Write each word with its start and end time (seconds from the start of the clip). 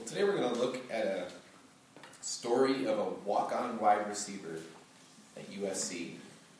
Well, 0.00 0.08
today 0.08 0.24
we're 0.24 0.38
going 0.38 0.54
to 0.54 0.58
look 0.58 0.80
at 0.90 1.04
a 1.04 1.26
story 2.22 2.86
of 2.86 2.98
a 2.98 3.04
walk 3.26 3.52
on 3.52 3.78
wide 3.78 4.08
receiver 4.08 4.58
at 5.36 5.50
USC. 5.50 6.12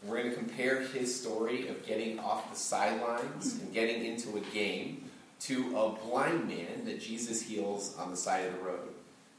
We're 0.04 0.18
going 0.18 0.28
to 0.28 0.36
compare 0.36 0.82
his 0.82 1.18
story 1.18 1.66
of 1.68 1.86
getting 1.86 2.18
off 2.18 2.50
the 2.50 2.56
sidelines 2.56 3.58
and 3.58 3.72
getting 3.72 4.04
into 4.04 4.36
a 4.36 4.40
game 4.52 5.08
to 5.40 5.74
a 5.74 5.88
blind 6.06 6.48
man 6.48 6.84
that 6.84 7.00
Jesus 7.00 7.40
heals 7.40 7.96
on 7.96 8.10
the 8.10 8.16
side 8.16 8.44
of 8.44 8.52
the 8.52 8.60
road. 8.60 8.90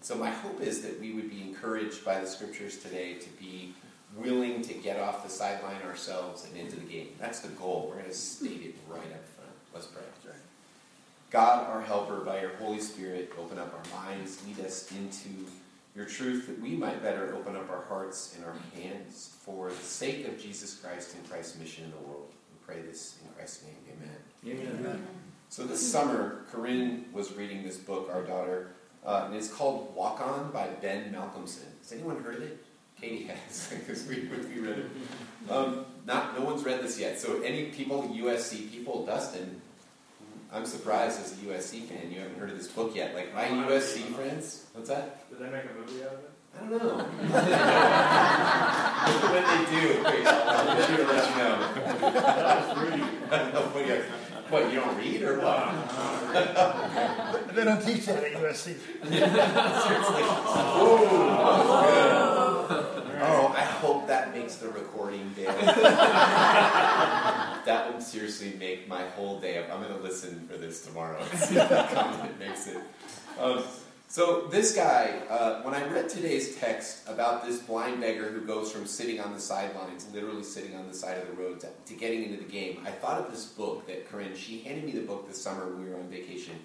So, 0.02 0.16
my 0.16 0.32
hope 0.32 0.62
is 0.62 0.82
that 0.82 1.00
we 1.00 1.14
would 1.14 1.30
be 1.30 1.42
encouraged 1.42 2.04
by 2.04 2.20
the 2.20 2.26
scriptures 2.26 2.80
today 2.80 3.20
to 3.20 3.30
be 3.40 3.76
willing 4.18 4.64
to 4.64 4.74
get 4.74 5.00
off 5.00 5.24
the 5.24 5.30
sideline 5.30 5.84
ourselves 5.84 6.48
and 6.48 6.58
into 6.58 6.76
the 6.76 6.92
game. 6.92 7.10
That's 7.20 7.42
the 7.42 7.50
goal. 7.50 7.86
We're 7.88 8.00
going 8.00 8.10
to 8.10 8.18
state 8.18 8.64
it 8.64 8.76
right 8.90 8.98
up 9.00 9.28
front. 9.36 9.52
Let's 9.76 9.86
pray. 9.86 10.02
God, 11.32 11.70
our 11.70 11.82
helper, 11.82 12.20
by 12.20 12.42
your 12.42 12.52
Holy 12.58 12.82
Spirit, 12.82 13.32
open 13.40 13.58
up 13.58 13.74
our 13.74 14.04
minds, 14.06 14.46
lead 14.46 14.66
us 14.66 14.92
into 14.92 15.30
your 15.96 16.06
truth 16.06 16.46
that 16.48 16.62
we 16.62 16.72
might 16.72 17.02
better 17.02 17.34
open 17.34 17.56
up 17.56 17.70
our 17.70 17.84
hearts 17.84 18.36
and 18.36 18.46
our 18.46 18.54
hands 18.76 19.34
for 19.42 19.70
the 19.70 19.76
sake 19.76 20.28
of 20.28 20.38
Jesus 20.42 20.76
Christ 20.76 21.16
and 21.16 21.30
Christ's 21.30 21.58
mission 21.58 21.86
in 21.86 21.92
the 21.92 21.98
world. 22.10 22.28
We 22.52 22.74
pray 22.74 22.82
this 22.82 23.18
in 23.24 23.34
Christ's 23.34 23.64
name. 23.64 23.76
Amen. 24.46 24.78
Amen. 24.78 25.08
So 25.48 25.64
this 25.64 25.90
summer, 25.90 26.42
Corinne 26.52 27.06
was 27.14 27.32
reading 27.34 27.64
this 27.64 27.78
book, 27.78 28.10
our 28.12 28.24
daughter, 28.24 28.72
uh, 29.06 29.24
and 29.26 29.36
it's 29.36 29.50
called 29.50 29.96
Walk 29.96 30.20
On 30.20 30.52
by 30.52 30.68
Ben 30.82 31.14
Malcolmson. 31.14 31.64
Has 31.82 31.94
anyone 31.94 32.22
heard 32.22 32.36
of 32.36 32.42
it? 32.44 32.66
Katie 33.00 33.24
has, 33.24 33.74
because 33.88 34.06
we, 34.06 34.28
we 34.28 34.60
read 34.60 34.80
it. 34.80 34.86
Um, 35.50 35.86
not, 36.06 36.38
no 36.38 36.44
one's 36.44 36.66
read 36.66 36.82
this 36.82 37.00
yet. 37.00 37.22
So 37.22 37.42
any 37.42 37.66
people, 37.66 38.04
USC 38.04 38.70
people, 38.70 39.06
Dustin, 39.06 39.62
I'm 40.54 40.66
surprised 40.66 41.22
as 41.22 41.32
a 41.32 41.36
USC 41.46 41.86
fan 41.86 42.12
you 42.12 42.20
haven't 42.20 42.38
heard 42.38 42.50
of 42.50 42.58
this 42.58 42.68
book 42.68 42.94
yet. 42.94 43.16
Like 43.16 43.34
my 43.34 43.46
USC 43.46 44.14
friends, 44.14 44.66
what's 44.74 44.90
that? 44.90 45.30
Did 45.30 45.40
they 45.40 45.50
make 45.50 45.64
a 45.64 45.74
movie 45.80 46.04
out 46.04 46.12
of 46.12 46.20
it? 46.20 46.30
I 46.54 46.60
don't 46.60 46.72
know. 46.72 46.98
when 49.32 49.44
they 49.48 49.64
do, 49.72 50.04
great. 50.04 50.28
I'll 50.28 50.76
be 50.76 50.84
sure 50.84 50.98
to 50.98 51.04
let 51.14 51.30
you 51.30 51.36
know. 51.38 51.56
what, 53.72 53.88
you, 53.88 53.96
what, 54.50 54.74
you 54.74 54.80
don't 54.82 54.98
read 54.98 55.22
or 55.22 55.40
what? 55.40 55.72
they 57.56 57.64
don't 57.64 57.82
teach 57.82 58.06
that 58.08 58.22
at 58.22 58.34
USC. 58.34 58.66
Seriously. 58.66 58.84
Oh, 60.84 60.98
oh, 63.22 63.54
I 63.56 63.62
hope 63.62 64.08
that 64.08 64.36
makes 64.36 64.58
the 64.58 64.68
recording 64.68 65.32
day. 65.38 65.46
That 67.66 67.94
would 67.94 68.02
seriously 68.02 68.54
make 68.60 68.88
my 68.88 69.04
whole 69.10 69.40
day. 69.40 69.64
I'm 69.64 69.82
going 69.82 69.96
to 69.96 70.02
listen 70.02 70.48
for 70.48 70.58
this 70.58 70.86
tomorrow 70.86 71.20
and 71.20 71.40
see 71.40 71.58
if 71.58 71.70
that 71.70 71.92
comment 71.92 72.40
makes 72.40 72.68
it. 72.68 72.78
Um, 73.40 73.64
so 74.12 74.48
this 74.52 74.76
guy, 74.76 75.22
uh, 75.30 75.62
when 75.62 75.74
I 75.74 75.88
read 75.88 76.10
today's 76.10 76.58
text 76.58 77.08
about 77.08 77.46
this 77.46 77.60
blind 77.60 78.02
beggar 78.02 78.26
who 78.26 78.42
goes 78.42 78.70
from 78.70 78.86
sitting 78.86 79.22
on 79.22 79.34
the 79.34 79.40
sidelines, 79.40 80.06
literally 80.14 80.44
sitting 80.44 80.76
on 80.76 80.86
the 80.86 80.94
side 80.94 81.18
of 81.18 81.28
the 81.28 81.42
road, 81.42 81.62
to, 81.62 81.70
to, 81.86 81.94
getting 81.94 82.26
into 82.26 82.36
the 82.36 82.52
game, 82.52 82.82
I 82.86 82.92
thought 82.92 83.22
of 83.22 83.32
this 83.32 83.46
book 83.46 83.88
that 83.88 84.10
Corinne. 84.12 84.36
She 84.36 84.64
handed 84.64 84.84
me 84.84 84.92
the 84.92 85.08
book 85.08 85.30
this 85.30 85.42
summer 85.42 85.66
when 85.66 85.86
we 85.86 85.90
were 85.90 85.96
on 85.96 86.10
vacation, 86.10 86.56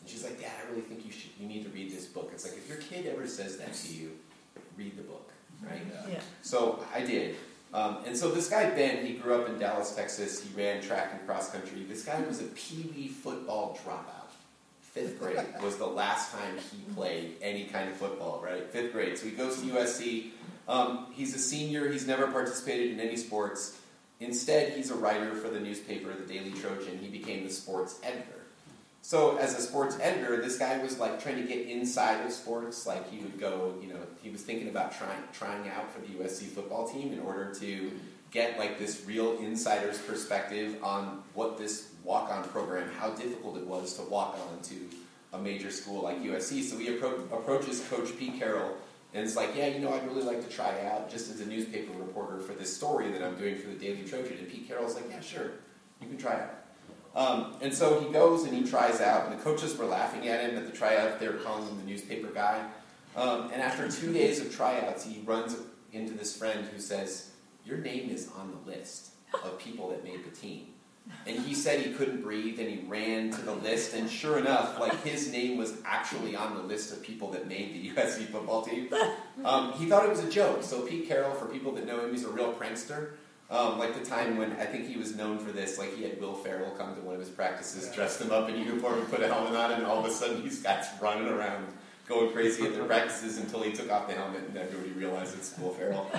and 0.00 0.08
she's 0.08 0.24
like, 0.24 0.40
"Dad, 0.40 0.52
I 0.64 0.70
really 0.70 0.80
think 0.80 1.04
you 1.04 1.12
should. 1.12 1.30
You 1.38 1.46
need 1.46 1.64
to 1.64 1.68
read 1.68 1.90
this 1.90 2.06
book." 2.06 2.30
It's 2.32 2.44
like 2.44 2.56
if 2.56 2.66
your 2.66 2.78
kid 2.78 3.04
ever 3.04 3.26
says 3.26 3.58
that 3.58 3.74
to 3.74 3.94
you, 3.94 4.12
read 4.78 4.96
the 4.96 5.02
book, 5.02 5.30
right? 5.62 5.82
Yeah. 6.08 6.20
So 6.40 6.82
I 6.94 7.02
did. 7.02 7.36
Um, 7.74 7.98
and 8.06 8.16
so 8.16 8.30
this 8.30 8.48
guy 8.48 8.70
Ben, 8.70 9.04
he 9.04 9.14
grew 9.14 9.34
up 9.34 9.48
in 9.48 9.58
Dallas, 9.58 9.94
Texas. 9.94 10.42
He 10.42 10.48
ran 10.56 10.80
track 10.80 11.10
and 11.12 11.26
cross 11.26 11.50
country. 11.50 11.82
This 11.82 12.04
guy 12.04 12.20
was 12.22 12.40
a 12.40 12.44
pee 12.44 12.90
wee 12.94 13.08
football 13.08 13.78
dropout 13.84 14.24
fifth 14.94 15.18
grade 15.18 15.36
was 15.62 15.76
the 15.76 15.86
last 15.86 16.32
time 16.32 16.56
he 16.70 16.94
played 16.94 17.34
any 17.42 17.64
kind 17.64 17.90
of 17.90 17.96
football, 17.96 18.40
right? 18.42 18.70
Fifth 18.70 18.92
grade. 18.92 19.18
So 19.18 19.26
he 19.26 19.32
goes 19.32 19.60
to 19.60 19.66
USC. 19.66 20.30
Um, 20.68 21.08
he's 21.12 21.34
a 21.34 21.38
senior. 21.38 21.90
He's 21.90 22.06
never 22.06 22.28
participated 22.28 22.92
in 22.92 23.00
any 23.00 23.16
sports. 23.16 23.78
Instead, 24.20 24.72
he's 24.72 24.90
a 24.90 24.94
writer 24.94 25.34
for 25.34 25.48
the 25.48 25.58
newspaper, 25.58 26.14
the 26.14 26.32
Daily 26.32 26.52
Trojan. 26.52 26.98
He 26.98 27.08
became 27.08 27.44
the 27.44 27.52
sports 27.52 27.98
editor. 28.04 28.43
So, 29.04 29.36
as 29.36 29.54
a 29.54 29.60
sports 29.60 29.98
editor, 30.00 30.40
this 30.40 30.56
guy 30.56 30.82
was 30.82 30.98
like 30.98 31.22
trying 31.22 31.36
to 31.36 31.42
get 31.42 31.68
inside 31.68 32.24
of 32.24 32.32
sports. 32.32 32.86
Like 32.86 33.10
he 33.10 33.18
would 33.18 33.38
go, 33.38 33.74
you 33.82 33.88
know, 33.88 33.98
he 34.22 34.30
was 34.30 34.40
thinking 34.40 34.70
about 34.70 34.96
trying 34.96 35.22
trying 35.34 35.68
out 35.68 35.90
for 35.92 36.00
the 36.00 36.06
USC 36.06 36.44
football 36.44 36.88
team 36.88 37.12
in 37.12 37.20
order 37.20 37.54
to 37.56 37.92
get 38.30 38.58
like 38.58 38.78
this 38.78 39.04
real 39.06 39.36
insider's 39.40 39.98
perspective 39.98 40.82
on 40.82 41.22
what 41.34 41.58
this 41.58 41.90
walk 42.02 42.32
on 42.32 42.44
program, 42.44 42.88
how 42.98 43.10
difficult 43.10 43.58
it 43.58 43.66
was 43.66 43.92
to 43.98 44.02
walk 44.04 44.38
on 44.50 44.62
to 44.62 44.74
a 45.34 45.38
major 45.38 45.70
school 45.70 46.02
like 46.02 46.22
USC. 46.22 46.62
So 46.62 46.78
he 46.78 46.86
appro- 46.86 47.30
approaches 47.30 47.86
Coach 47.90 48.18
Pete 48.18 48.38
Carroll 48.38 48.74
and 49.12 49.22
it's 49.22 49.36
like, 49.36 49.54
yeah, 49.54 49.66
you 49.66 49.80
know, 49.80 49.92
I'd 49.92 50.06
really 50.06 50.22
like 50.22 50.42
to 50.42 50.48
try 50.48 50.80
out 50.86 51.10
just 51.10 51.30
as 51.30 51.40
a 51.42 51.46
newspaper 51.46 51.92
reporter 51.98 52.40
for 52.40 52.54
this 52.54 52.74
story 52.74 53.12
that 53.12 53.22
I'm 53.22 53.36
doing 53.36 53.58
for 53.58 53.68
the 53.68 53.74
Daily 53.74 54.04
Trojan. 54.04 54.38
And 54.38 54.48
Pete 54.48 54.66
Carroll's 54.66 54.94
like, 54.94 55.10
yeah, 55.10 55.20
sure, 55.20 55.50
you 56.00 56.08
can 56.08 56.16
try 56.16 56.40
out. 56.40 56.63
Um, 57.14 57.54
and 57.60 57.72
so 57.72 58.00
he 58.00 58.12
goes 58.12 58.44
and 58.44 58.54
he 58.54 58.68
tries 58.68 59.00
out, 59.00 59.30
and 59.30 59.38
the 59.38 59.42
coaches 59.42 59.76
were 59.76 59.84
laughing 59.84 60.26
at 60.28 60.40
him 60.40 60.56
at 60.56 60.66
the 60.66 60.76
tryout. 60.76 61.20
They 61.20 61.28
were 61.28 61.34
calling 61.34 61.66
him 61.66 61.78
the 61.78 61.84
newspaper 61.84 62.28
guy. 62.28 62.66
Um, 63.16 63.50
and 63.52 63.62
after 63.62 63.88
two 63.88 64.12
days 64.12 64.40
of 64.40 64.54
tryouts, 64.54 65.04
he 65.04 65.22
runs 65.24 65.56
into 65.92 66.14
this 66.14 66.36
friend 66.36 66.66
who 66.72 66.80
says, 66.80 67.30
Your 67.64 67.78
name 67.78 68.10
is 68.10 68.28
on 68.36 68.50
the 68.50 68.70
list 68.70 69.10
of 69.44 69.58
people 69.58 69.90
that 69.90 70.02
made 70.02 70.24
the 70.24 70.30
team. 70.30 70.68
And 71.26 71.38
he 71.38 71.54
said 71.54 71.80
he 71.80 71.92
couldn't 71.92 72.22
breathe 72.22 72.58
and 72.58 72.68
he 72.68 72.86
ran 72.86 73.30
to 73.32 73.42
the 73.42 73.54
list. 73.54 73.94
And 73.94 74.10
sure 74.10 74.38
enough, 74.38 74.80
like 74.80 75.02
his 75.04 75.30
name 75.30 75.58
was 75.58 75.74
actually 75.84 76.34
on 76.34 76.54
the 76.54 76.62
list 76.62 76.92
of 76.92 77.02
people 77.02 77.30
that 77.32 77.46
made 77.46 77.74
the 77.74 77.90
USC 77.94 78.26
football 78.26 78.62
team. 78.62 78.88
Um, 79.44 79.72
he 79.72 79.86
thought 79.86 80.04
it 80.04 80.10
was 80.10 80.24
a 80.24 80.30
joke. 80.30 80.62
So 80.62 80.80
Pete 80.82 81.06
Carroll, 81.06 81.34
for 81.34 81.46
people 81.46 81.72
that 81.72 81.86
know 81.86 82.04
him, 82.04 82.10
he's 82.10 82.24
a 82.24 82.30
real 82.30 82.54
prankster. 82.54 83.10
Um, 83.50 83.78
like 83.78 83.94
the 83.94 84.04
time 84.04 84.38
when 84.38 84.52
I 84.52 84.64
think 84.64 84.88
he 84.88 84.96
was 84.96 85.14
known 85.14 85.38
for 85.38 85.52
this, 85.52 85.78
like 85.78 85.94
he 85.94 86.02
had 86.02 86.20
Will 86.20 86.34
Ferrell 86.34 86.70
come 86.72 86.94
to 86.94 87.00
one 87.02 87.14
of 87.14 87.20
his 87.20 87.28
practices, 87.28 87.94
dressed 87.94 88.20
him 88.20 88.32
up 88.32 88.48
in 88.48 88.58
uniform, 88.58 88.94
and 88.94 89.10
put 89.10 89.22
a 89.22 89.28
helmet 89.28 89.54
on 89.54 89.72
and 89.72 89.84
all 89.84 89.98
of 89.98 90.06
a 90.06 90.10
sudden 90.10 90.42
he's 90.42 90.62
got 90.62 90.84
running 91.00 91.28
around 91.28 91.66
going 92.08 92.32
crazy 92.32 92.64
at 92.64 92.74
the 92.74 92.84
practices 92.84 93.38
until 93.38 93.62
he 93.62 93.72
took 93.72 93.90
off 93.90 94.08
the 94.08 94.14
helmet 94.14 94.44
and 94.48 94.56
everybody 94.56 94.92
realized 94.92 95.36
it's 95.36 95.56
Will 95.58 95.70
Ferrell. 95.70 96.10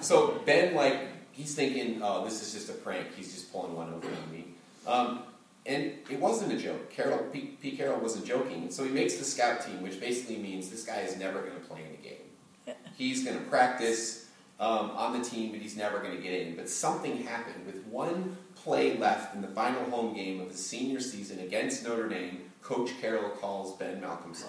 So 0.00 0.40
Ben, 0.44 0.74
like, 0.74 1.08
he's 1.32 1.54
thinking, 1.54 2.00
oh, 2.02 2.24
this 2.24 2.42
is 2.42 2.52
just 2.52 2.70
a 2.70 2.72
prank. 2.80 3.14
He's 3.16 3.32
just 3.32 3.52
pulling 3.52 3.74
one 3.74 3.92
over 3.92 4.06
on 4.06 4.32
me. 4.32 4.46
Um, 4.86 5.22
and 5.66 5.92
it 6.10 6.20
wasn't 6.20 6.52
a 6.52 6.56
joke. 6.56 6.90
Carroll, 6.90 7.24
Pete, 7.32 7.60
Pete 7.60 7.78
Carroll 7.78 8.00
wasn't 8.00 8.26
joking. 8.26 8.70
So 8.70 8.84
he 8.84 8.90
makes 8.90 9.16
the 9.16 9.24
scout 9.24 9.64
team, 9.64 9.82
which 9.82 9.98
basically 9.98 10.36
means 10.36 10.68
this 10.68 10.84
guy 10.84 11.00
is 11.00 11.16
never 11.16 11.40
going 11.40 11.54
to 11.54 11.66
play 11.66 11.80
in 11.80 11.94
a 11.94 12.08
game. 12.08 12.76
He's 12.96 13.24
going 13.24 13.38
to 13.38 13.44
practice 13.44 14.23
um, 14.60 14.90
on 14.90 15.18
the 15.18 15.24
team, 15.24 15.50
but 15.50 15.60
he's 15.60 15.76
never 15.76 15.98
going 15.98 16.16
to 16.16 16.22
get 16.22 16.32
in. 16.32 16.56
But 16.56 16.68
something 16.68 17.22
happened. 17.24 17.66
With 17.66 17.84
one 17.86 18.36
play 18.54 18.96
left 18.96 19.34
in 19.34 19.42
the 19.42 19.48
final 19.48 19.84
home 19.90 20.14
game 20.14 20.40
of 20.40 20.50
the 20.50 20.58
senior 20.58 21.00
season 21.00 21.40
against 21.40 21.84
Notre 21.84 22.08
Dame, 22.08 22.50
Coach 22.62 22.90
Carroll 23.00 23.30
calls 23.30 23.76
Ben 23.76 24.00
Malcolmson, 24.00 24.48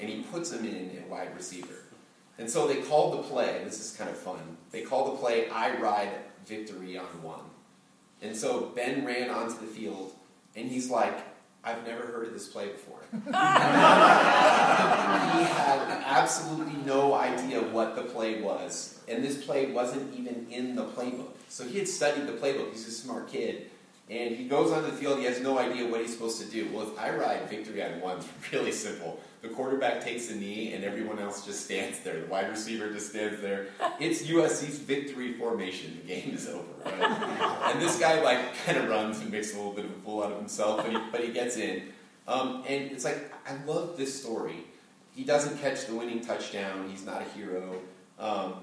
and 0.00 0.08
he 0.08 0.22
puts 0.22 0.52
him 0.52 0.64
in 0.64 0.96
at 0.96 1.08
wide 1.08 1.34
receiver. 1.36 1.74
And 2.38 2.48
so 2.48 2.66
they 2.66 2.76
called 2.76 3.18
the 3.18 3.22
play, 3.28 3.60
this 3.64 3.80
is 3.80 3.96
kind 3.96 4.08
of 4.08 4.16
fun. 4.16 4.56
They 4.70 4.80
called 4.80 5.12
the 5.12 5.18
play 5.20 5.50
I 5.50 5.76
Ride 5.76 6.10
Victory 6.46 6.96
on 6.96 7.22
One. 7.22 7.42
And 8.22 8.34
so 8.34 8.72
Ben 8.74 9.04
ran 9.04 9.28
onto 9.28 9.60
the 9.60 9.66
field, 9.66 10.12
and 10.56 10.70
he's 10.70 10.90
like, 10.90 11.18
I've 11.62 11.86
never 11.86 12.06
heard 12.06 12.26
of 12.26 12.32
this 12.32 12.48
play 12.48 12.68
before. 12.68 13.00
he 13.12 13.32
had 13.32 14.54
absolutely 16.06 16.82
no 16.84 17.12
idea 17.14 17.60
what 17.60 17.96
the 17.96 18.02
play 18.02 18.40
was, 18.40 18.98
and 19.08 19.22
this 19.22 19.44
play 19.44 19.70
wasn't 19.70 20.18
even 20.18 20.46
in 20.50 20.74
the 20.74 20.86
playbook. 20.86 21.32
So 21.48 21.66
he 21.66 21.78
had 21.78 21.88
studied 21.88 22.26
the 22.26 22.32
playbook. 22.32 22.72
He's 22.72 22.88
a 22.88 22.92
smart 22.92 23.28
kid. 23.28 23.70
And 24.10 24.34
he 24.34 24.44
goes 24.44 24.72
on 24.72 24.82
the 24.82 24.90
field, 24.90 25.20
he 25.20 25.24
has 25.26 25.40
no 25.40 25.56
idea 25.60 25.88
what 25.88 26.00
he's 26.00 26.12
supposed 26.12 26.40
to 26.40 26.46
do. 26.48 26.68
Well, 26.72 26.88
if 26.88 26.98
I 26.98 27.14
ride 27.14 27.48
victory 27.48 27.80
on 27.80 28.00
one, 28.00 28.16
it's 28.16 28.28
really 28.52 28.72
simple. 28.72 29.20
The 29.40 29.48
quarterback 29.48 30.02
takes 30.02 30.30
a 30.30 30.34
knee, 30.34 30.72
and 30.72 30.84
everyone 30.84 31.20
else 31.20 31.46
just 31.46 31.64
stands 31.64 32.00
there. 32.00 32.20
The 32.20 32.26
wide 32.26 32.50
receiver 32.50 32.90
just 32.90 33.10
stands 33.10 33.40
there. 33.40 33.68
It's 34.00 34.22
USC's 34.22 34.78
victory 34.78 35.34
formation. 35.34 36.00
The 36.02 36.14
game 36.14 36.34
is 36.34 36.48
over, 36.48 36.64
right? 36.86 37.72
and 37.72 37.80
this 37.80 37.98
guy, 38.00 38.20
like, 38.22 38.38
kind 38.66 38.78
of 38.78 38.88
runs 38.88 39.20
and 39.20 39.30
makes 39.30 39.52
a 39.54 39.56
little 39.56 39.72
bit 39.72 39.84
of 39.84 39.90
a 39.92 39.94
fool 39.94 40.24
out 40.24 40.32
of 40.32 40.38
himself, 40.38 40.78
but 40.78 40.90
he, 40.90 40.98
but 41.12 41.20
he 41.22 41.32
gets 41.32 41.56
in. 41.56 41.82
Um, 42.26 42.64
and 42.66 42.90
it's 42.90 43.04
like, 43.04 43.32
I 43.46 43.62
love 43.64 43.96
this 43.96 44.20
story. 44.20 44.64
He 45.14 45.22
doesn't 45.22 45.58
catch 45.58 45.86
the 45.86 45.94
winning 45.94 46.20
touchdown, 46.20 46.88
he's 46.90 47.04
not 47.04 47.22
a 47.22 47.24
hero. 47.36 47.74
Um, 48.18 48.54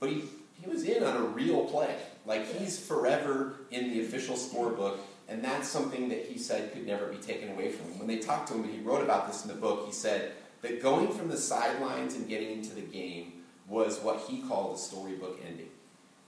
but 0.00 0.08
he, 0.10 0.24
he 0.60 0.68
was 0.68 0.82
in 0.84 1.04
on 1.04 1.16
a 1.16 1.26
real 1.26 1.64
play. 1.66 1.94
Like 2.26 2.46
he's 2.58 2.78
forever 2.78 3.54
in 3.70 3.90
the 3.90 4.00
official 4.02 4.36
scorebook, 4.36 4.98
and 5.28 5.42
that's 5.42 5.68
something 5.68 6.08
that 6.08 6.26
he 6.26 6.38
said 6.38 6.72
could 6.72 6.86
never 6.86 7.06
be 7.06 7.18
taken 7.18 7.50
away 7.50 7.70
from 7.70 7.92
him. 7.92 7.98
When 7.98 8.08
they 8.08 8.18
talked 8.18 8.48
to 8.48 8.54
him, 8.54 8.64
and 8.64 8.72
he 8.72 8.80
wrote 8.80 9.02
about 9.02 9.28
this 9.28 9.44
in 9.44 9.48
the 9.48 9.54
book, 9.54 9.86
he 9.86 9.92
said 9.92 10.32
that 10.62 10.82
going 10.82 11.12
from 11.12 11.28
the 11.28 11.36
sidelines 11.36 12.14
and 12.14 12.28
getting 12.28 12.50
into 12.50 12.74
the 12.74 12.80
game 12.80 13.44
was 13.68 14.00
what 14.00 14.20
he 14.28 14.42
called 14.42 14.76
a 14.76 14.78
storybook 14.78 15.40
ending. 15.46 15.68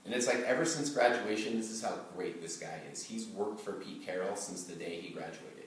And 0.05 0.13
it's 0.13 0.27
like 0.27 0.39
ever 0.39 0.65
since 0.65 0.89
graduation, 0.89 1.57
this 1.57 1.69
is 1.69 1.83
how 1.83 1.99
great 2.15 2.41
this 2.41 2.57
guy 2.57 2.79
is. 2.91 3.03
He's 3.03 3.27
worked 3.27 3.59
for 3.59 3.73
Pete 3.73 4.05
Carroll 4.05 4.35
since 4.35 4.63
the 4.63 4.75
day 4.75 5.01
he 5.01 5.13
graduated. 5.13 5.59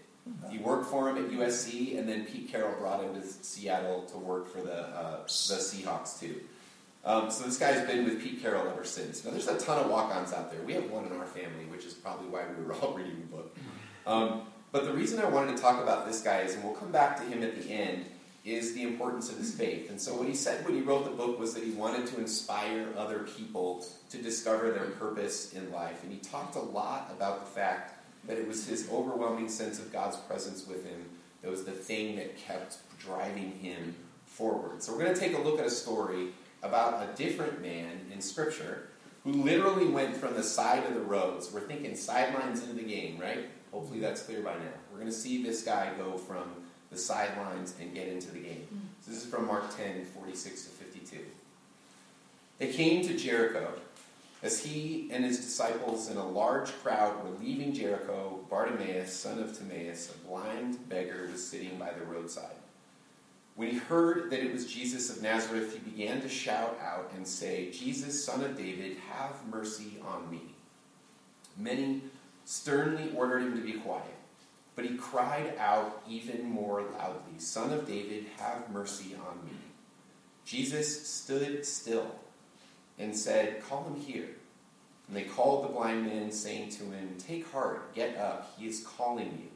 He 0.50 0.58
worked 0.58 0.87
for 0.87 1.11
him 1.11 1.17
at 1.17 1.31
USC, 1.32 1.99
and 1.99 2.08
then 2.08 2.25
Pete 2.26 2.49
Carroll 2.49 2.79
brought 2.79 3.02
him 3.02 3.14
to 3.14 3.26
Seattle 3.26 4.02
to 4.02 4.19
work 4.19 4.52
for 4.52 4.62
the, 4.62 4.81
uh, 4.81 5.23
the 5.23 5.26
Seahawks 5.26 6.19
too. 6.20 6.40
Um, 7.05 7.31
so 7.31 7.45
this 7.45 7.59
guy's 7.59 7.85
been 7.87 8.05
with 8.05 8.23
Pete 8.23 8.41
Carroll 8.41 8.69
ever 8.69 8.85
since. 8.85 9.25
Now 9.25 9.33
there's 9.33 9.49
a 9.49 9.59
ton 9.59 9.79
of 9.79 9.91
walk-ons 9.91 10.33
out 10.33 10.53
there. 10.53 10.63
We 10.63 10.75
have 10.75 10.89
one 10.91 11.05
in 11.05 11.13
our 11.13 11.27
family, 11.27 11.65
which 11.69 11.85
is 11.85 11.95
probably 11.95 12.29
why 12.29 12.43
we 12.57 12.65
were 12.65 12.75
all 12.81 12.95
reading 12.95 13.21
the 13.21 13.37
book. 13.37 13.57
Um, 14.07 14.43
but 14.71 14.85
the 14.85 14.93
reason 14.93 15.21
I 15.21 15.29
wanted 15.29 15.57
to 15.57 15.63
talk 15.63 15.83
about 15.83 16.07
this 16.07 16.23
guy 16.23 16.41
is, 16.41 16.55
and 16.55 16.65
we'll 16.65 16.75
come 16.75 16.93
back 16.93 17.17
to 17.19 17.25
him 17.25 17.43
at 17.43 17.61
the 17.61 17.71
end, 17.71 18.07
is 18.45 18.75
the 18.75 18.83
importance 18.83 19.31
of 19.31 19.39
his 19.39 19.55
faith. 19.55 19.91
And 19.91 20.01
so 20.01 20.15
what 20.15 20.27
he 20.27 20.35
said 20.35 20.65
when 20.65 20.75
he 20.75 20.81
wrote 20.81 21.05
the 21.05 21.11
book 21.11 21.39
was 21.39 21.55
that 21.55 21.63
he 21.63 21.71
wanted 21.71 22.07
to 22.09 22.19
inspire 22.19 22.89
other 22.97 23.21
people 23.21 23.85
to 24.11 24.19
discover 24.21 24.71
their 24.71 24.87
purpose 24.87 25.53
in 25.53 25.71
life. 25.71 26.03
And 26.03 26.13
he 26.13 26.19
talked 26.19 26.57
a 26.57 26.61
lot 26.61 27.11
about 27.15 27.41
the 27.41 27.51
fact 27.51 28.01
that 28.27 28.39
it 28.39 28.49
was 28.49 28.67
his 28.67 28.89
overwhelming 28.91 29.49
sense 29.49 29.79
of 29.79 29.93
God's 29.93 30.17
presence 30.17 30.67
with 30.67 30.85
him 30.85 31.05
that 31.43 31.51
was 31.51 31.65
the 31.65 31.73
thing 31.73 32.17
that 32.17 32.37
kept 32.37 32.79
driving 32.99 33.53
him 33.59 33.95
forward. 34.27 34.83
So 34.83 34.93
we're 34.93 35.05
going 35.05 35.15
to 35.15 35.21
take 35.21 35.37
a 35.37 35.41
look 35.41 35.61
at 35.61 35.67
a 35.67 35.71
story 35.71 36.29
about 36.62 37.03
a 37.03 37.17
different 37.17 37.61
man 37.61 38.00
in 38.12 38.20
Scripture 38.20 38.88
who 39.25 39.32
literally 39.32 39.87
went 39.87 40.17
from 40.17 40.35
the 40.35 40.43
side 40.43 40.85
of 40.85 40.94
the 40.94 41.00
roads. 41.00 41.53
We're 41.53 41.61
thinking 41.61 41.94
sidelines 41.97 42.62
into 42.62 42.75
the 42.75 42.82
game, 42.82 43.19
right? 43.19 43.49
Hopefully 43.73 44.00
that's 44.00 44.23
clear 44.23 44.43
by 44.43 44.55
now. 44.55 44.73
We're 44.91 44.99
going 44.99 45.11
to 45.11 45.17
see 45.17 45.43
this 45.43 45.62
guy 45.62 45.93
go 45.97 46.19
from 46.19 46.44
the 46.91 46.99
sidelines 46.99 47.75
and 47.81 47.94
get 47.94 48.09
into 48.09 48.31
the 48.31 48.41
game. 48.41 48.67
So 49.00 49.11
this 49.11 49.25
is 49.25 49.31
from 49.31 49.47
Mark 49.47 49.75
10, 49.76 50.05
46 50.05 50.64
to 50.64 50.70
52. 50.70 51.19
They 52.59 52.73
came 52.73 53.06
to 53.06 53.17
Jericho. 53.17 53.73
As 54.43 54.62
he 54.62 55.08
and 55.12 55.25
his 55.25 55.38
disciples 55.38 56.08
and 56.08 56.19
a 56.19 56.25
large 56.25 56.70
crowd 56.82 57.23
were 57.23 57.31
leaving 57.38 57.73
Jericho, 57.73 58.41
Bartimaeus, 58.50 59.12
son 59.12 59.38
of 59.38 59.56
Timaeus, 59.56 60.12
a 60.12 60.29
blind 60.29 60.88
beggar, 60.88 61.29
was 61.31 61.47
sitting 61.47 61.79
by 61.79 61.93
the 61.93 62.05
roadside. 62.05 62.56
When 63.55 63.71
he 63.71 63.77
heard 63.77 64.31
that 64.31 64.41
it 64.41 64.53
was 64.53 64.73
Jesus 64.73 65.15
of 65.15 65.23
Nazareth, 65.23 65.75
he 65.75 65.91
began 65.91 66.23
to 66.23 66.29
shout 66.29 66.79
out 66.83 67.13
and 67.15 67.27
say, 67.27 67.71
Jesus, 67.71 68.25
son 68.25 68.43
of 68.43 68.57
David, 68.57 68.97
have 69.11 69.47
mercy 69.51 69.99
on 70.07 70.31
me. 70.31 70.41
Many 71.59 72.03
sternly 72.45 73.13
ordered 73.15 73.43
him 73.43 73.57
to 73.57 73.63
be 73.63 73.75
quiet, 73.75 74.15
but 74.75 74.87
he 74.87 74.97
cried 74.97 75.55
out 75.59 76.03
even 76.09 76.45
more 76.45 76.83
loudly, 76.83 77.39
Son 77.39 77.73
of 77.73 77.87
David, 77.87 78.27
have 78.39 78.71
mercy 78.71 79.15
on 79.15 79.45
me. 79.45 79.53
Jesus 80.45 81.07
stood 81.07 81.65
still 81.65 82.11
and 82.99 83.15
said, 83.15 83.63
Call 83.63 83.85
him 83.85 84.01
here. 84.01 84.29
And 85.09 85.17
they 85.17 85.25
called 85.25 85.65
the 85.65 85.73
blind 85.73 86.07
man, 86.07 86.33
saying 86.33 86.71
to 86.71 86.85
him, 86.85 87.17
Take 87.19 87.51
heart, 87.53 87.95
get 87.95 88.17
up, 88.17 88.55
he 88.57 88.67
is 88.67 88.87
calling 88.97 89.39
you. 89.43 89.49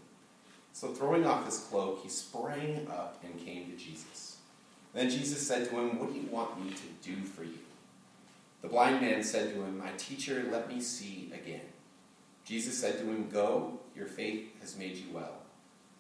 So 0.77 0.89
throwing 0.89 1.27
off 1.27 1.47
his 1.47 1.61
cloak, 1.61 2.01
he 2.03 2.11
sprang 2.11 2.87
up 2.91 3.25
and 3.25 3.43
came 3.43 3.71
to 3.71 3.77
Jesus. 3.79 4.37
Then 4.93 5.09
Jesus 5.09 5.49
said 5.49 5.71
to 5.71 5.75
him, 5.75 5.99
What 5.99 6.13
do 6.13 6.21
you 6.21 6.27
want 6.27 6.63
me 6.63 6.71
to 6.71 7.09
do 7.11 7.25
for 7.25 7.45
you? 7.45 7.61
The 8.61 8.69
blind 8.69 9.01
man 9.01 9.25
said 9.25 9.55
to 9.55 9.63
him, 9.63 9.79
My 9.79 9.89
teacher, 9.97 10.45
let 10.53 10.69
me 10.69 10.83
see 10.83 11.33
again. 11.33 11.63
Jesus 12.45 12.77
said 12.77 12.99
to 12.99 13.05
him, 13.05 13.31
Go, 13.31 13.81
your 13.97 14.05
faith 14.05 14.51
has 14.61 14.77
made 14.77 14.97
you 14.97 15.07
well. 15.15 15.39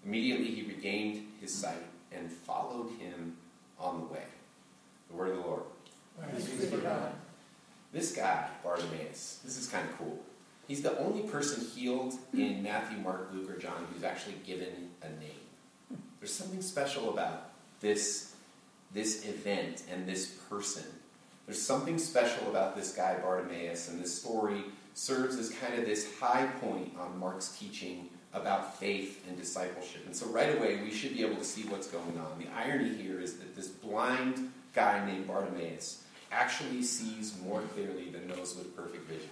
Immediately 0.05 0.49
he 0.49 0.69
regained 0.69 1.27
his 1.41 1.55
sight 1.55 1.83
and 2.13 2.31
followed 2.31 2.91
him 2.99 3.39
on 3.81 4.01
the 4.01 4.07
way. 4.13 4.25
The 5.09 5.17
word 5.17 5.31
of 5.31 5.37
the 5.37 5.43
Lord. 5.43 5.63
This 7.95 8.13
guy, 8.13 8.51
Bartimaeus, 8.63 9.41
this 9.43 9.57
is 9.57 9.69
kind 9.69 9.89
of 9.89 9.97
cool. 9.97 10.19
He's 10.67 10.83
the 10.83 10.99
only 10.99 11.23
person 11.23 11.65
healed 11.65 12.15
hmm. 12.15 12.41
in 12.41 12.63
Matthew, 12.63 12.99
Mark, 12.99 13.31
Luke, 13.33 13.51
or 13.51 13.59
John 13.59 13.87
who's 13.93 14.05
actually 14.05 14.37
given 14.45 14.91
a 15.03 15.09
name. 15.21 16.01
There's 16.19 16.35
something 16.35 16.63
special 16.63 17.11
about 17.11 17.51
this, 17.81 18.35
this 18.93 19.27
event 19.27 19.83
and 19.93 20.07
this 20.07 20.27
person. 20.49 20.85
There's 21.47 21.63
something 21.63 21.99
special 21.99 22.51
about 22.51 22.75
this 22.75 22.93
guy, 22.93 23.17
Bartimaeus, 23.23 23.89
and 23.89 24.03
this 24.03 24.21
story 24.21 24.65
serves 24.95 25.37
as 25.37 25.51
kind 25.51 25.75
of 25.75 25.85
this 25.85 26.19
high 26.19 26.47
point 26.61 26.93
on 26.99 27.19
Mark's 27.19 27.57
teaching 27.57 28.09
about 28.33 28.79
faith 28.79 29.25
and 29.29 29.37
discipleship. 29.37 30.03
And 30.07 30.17
so 30.17 30.27
right 30.27 30.57
away, 30.57 30.81
we 30.83 30.91
should 30.91 31.15
be 31.15 31.25
able 31.25 31.37
to 31.37 31.45
see 31.45 31.63
what's 31.69 31.87
going 31.87 32.19
on. 32.19 32.39
The 32.39 32.49
irony 32.57 32.95
here 32.97 33.21
is 33.21 33.37
that 33.37 33.55
this 33.55 33.69
blind 33.69 34.53
guy 34.75 35.05
named 35.07 35.29
Bartimaeus 35.29 36.03
actually 36.33 36.83
sees 36.83 37.35
more 37.45 37.61
clearly 37.75 38.11
than 38.11 38.27
those 38.29 38.57
with 38.57 38.77
perfect 38.77 39.09
vision. 39.09 39.31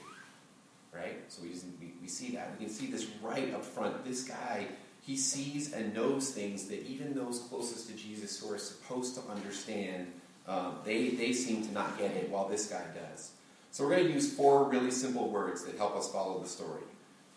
Right? 0.95 1.17
So 1.29 1.43
we, 1.43 1.51
we, 1.81 1.93
we 2.03 2.09
see 2.09 2.33
that. 2.37 2.53
We 2.53 2.67
can 2.67 2.73
see 2.73 2.87
this 2.87 3.07
right 3.23 3.53
up 3.53 3.65
front. 3.65 4.05
This 4.05 4.23
guy, 4.23 4.69
he 5.03 5.17
sees 5.17 5.73
and 5.73 5.93
knows 5.93 6.31
things 6.31 6.69
that 6.69 6.87
even 6.87 7.15
those 7.15 7.41
closest 7.41 7.89
to 7.89 7.95
Jesus 7.95 8.41
who 8.41 8.53
are 8.53 8.59
supposed 8.59 9.17
to 9.17 9.23
understand, 9.29 10.13
um, 10.47 10.77
they, 10.85 11.09
they 11.11 11.33
seem 11.33 11.67
to 11.67 11.73
not 11.73 11.99
get 11.99 12.13
it, 12.13 12.31
while 12.31 12.49
this 12.49 12.67
guy 12.69 12.85
does. 12.95 13.33
So 13.73 13.83
we're 13.85 13.97
going 13.97 14.07
to 14.07 14.13
use 14.13 14.33
four 14.33 14.69
really 14.69 14.93
simple 14.93 15.29
words 15.29 15.65
that 15.65 15.77
help 15.77 15.97
us 15.97 16.13
follow 16.13 16.39
the 16.39 16.49
story. 16.49 16.83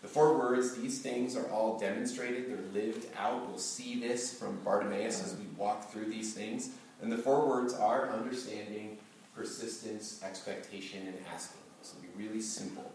The 0.02 0.08
four 0.08 0.38
words, 0.38 0.76
these 0.76 1.00
things 1.00 1.36
are 1.36 1.50
all 1.50 1.80
demonstrated, 1.80 2.48
they're 2.48 2.72
lived 2.72 3.08
out. 3.18 3.48
We'll 3.48 3.58
see 3.58 3.98
this 3.98 4.38
from 4.38 4.56
Bartimaeus 4.64 5.24
as 5.24 5.36
we 5.36 5.46
walk 5.56 5.90
through 5.90 6.06
these 6.06 6.34
things. 6.34 6.70
And 7.02 7.10
the 7.10 7.18
four 7.18 7.48
words 7.48 7.74
are 7.74 8.10
understanding, 8.10 8.98
persistence, 9.34 10.22
expectation, 10.22 11.08
and 11.08 11.16
asking. 11.34 11.60
So 11.82 11.96
be 12.00 12.24
really 12.24 12.40
simple. 12.40 12.92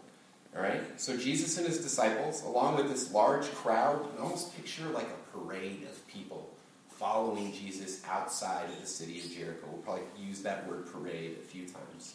All 0.56 0.62
right? 0.62 0.82
So 1.00 1.16
Jesus 1.16 1.58
and 1.58 1.66
his 1.66 1.80
disciples, 1.80 2.42
along 2.44 2.76
with 2.76 2.88
this 2.88 3.12
large 3.12 3.50
crowd, 3.54 4.06
you 4.16 4.22
almost 4.22 4.54
picture 4.56 4.86
like 4.90 5.06
a 5.06 5.36
parade 5.36 5.82
of 5.84 6.06
people 6.06 6.50
following 6.88 7.52
Jesus 7.52 8.02
outside 8.08 8.68
of 8.70 8.80
the 8.80 8.86
city 8.86 9.18
of 9.18 9.30
Jericho. 9.30 9.66
We'll 9.70 9.82
probably 9.82 10.04
use 10.18 10.42
that 10.42 10.68
word 10.68 10.90
parade 10.92 11.36
a 11.42 11.46
few 11.46 11.66
times. 11.66 12.14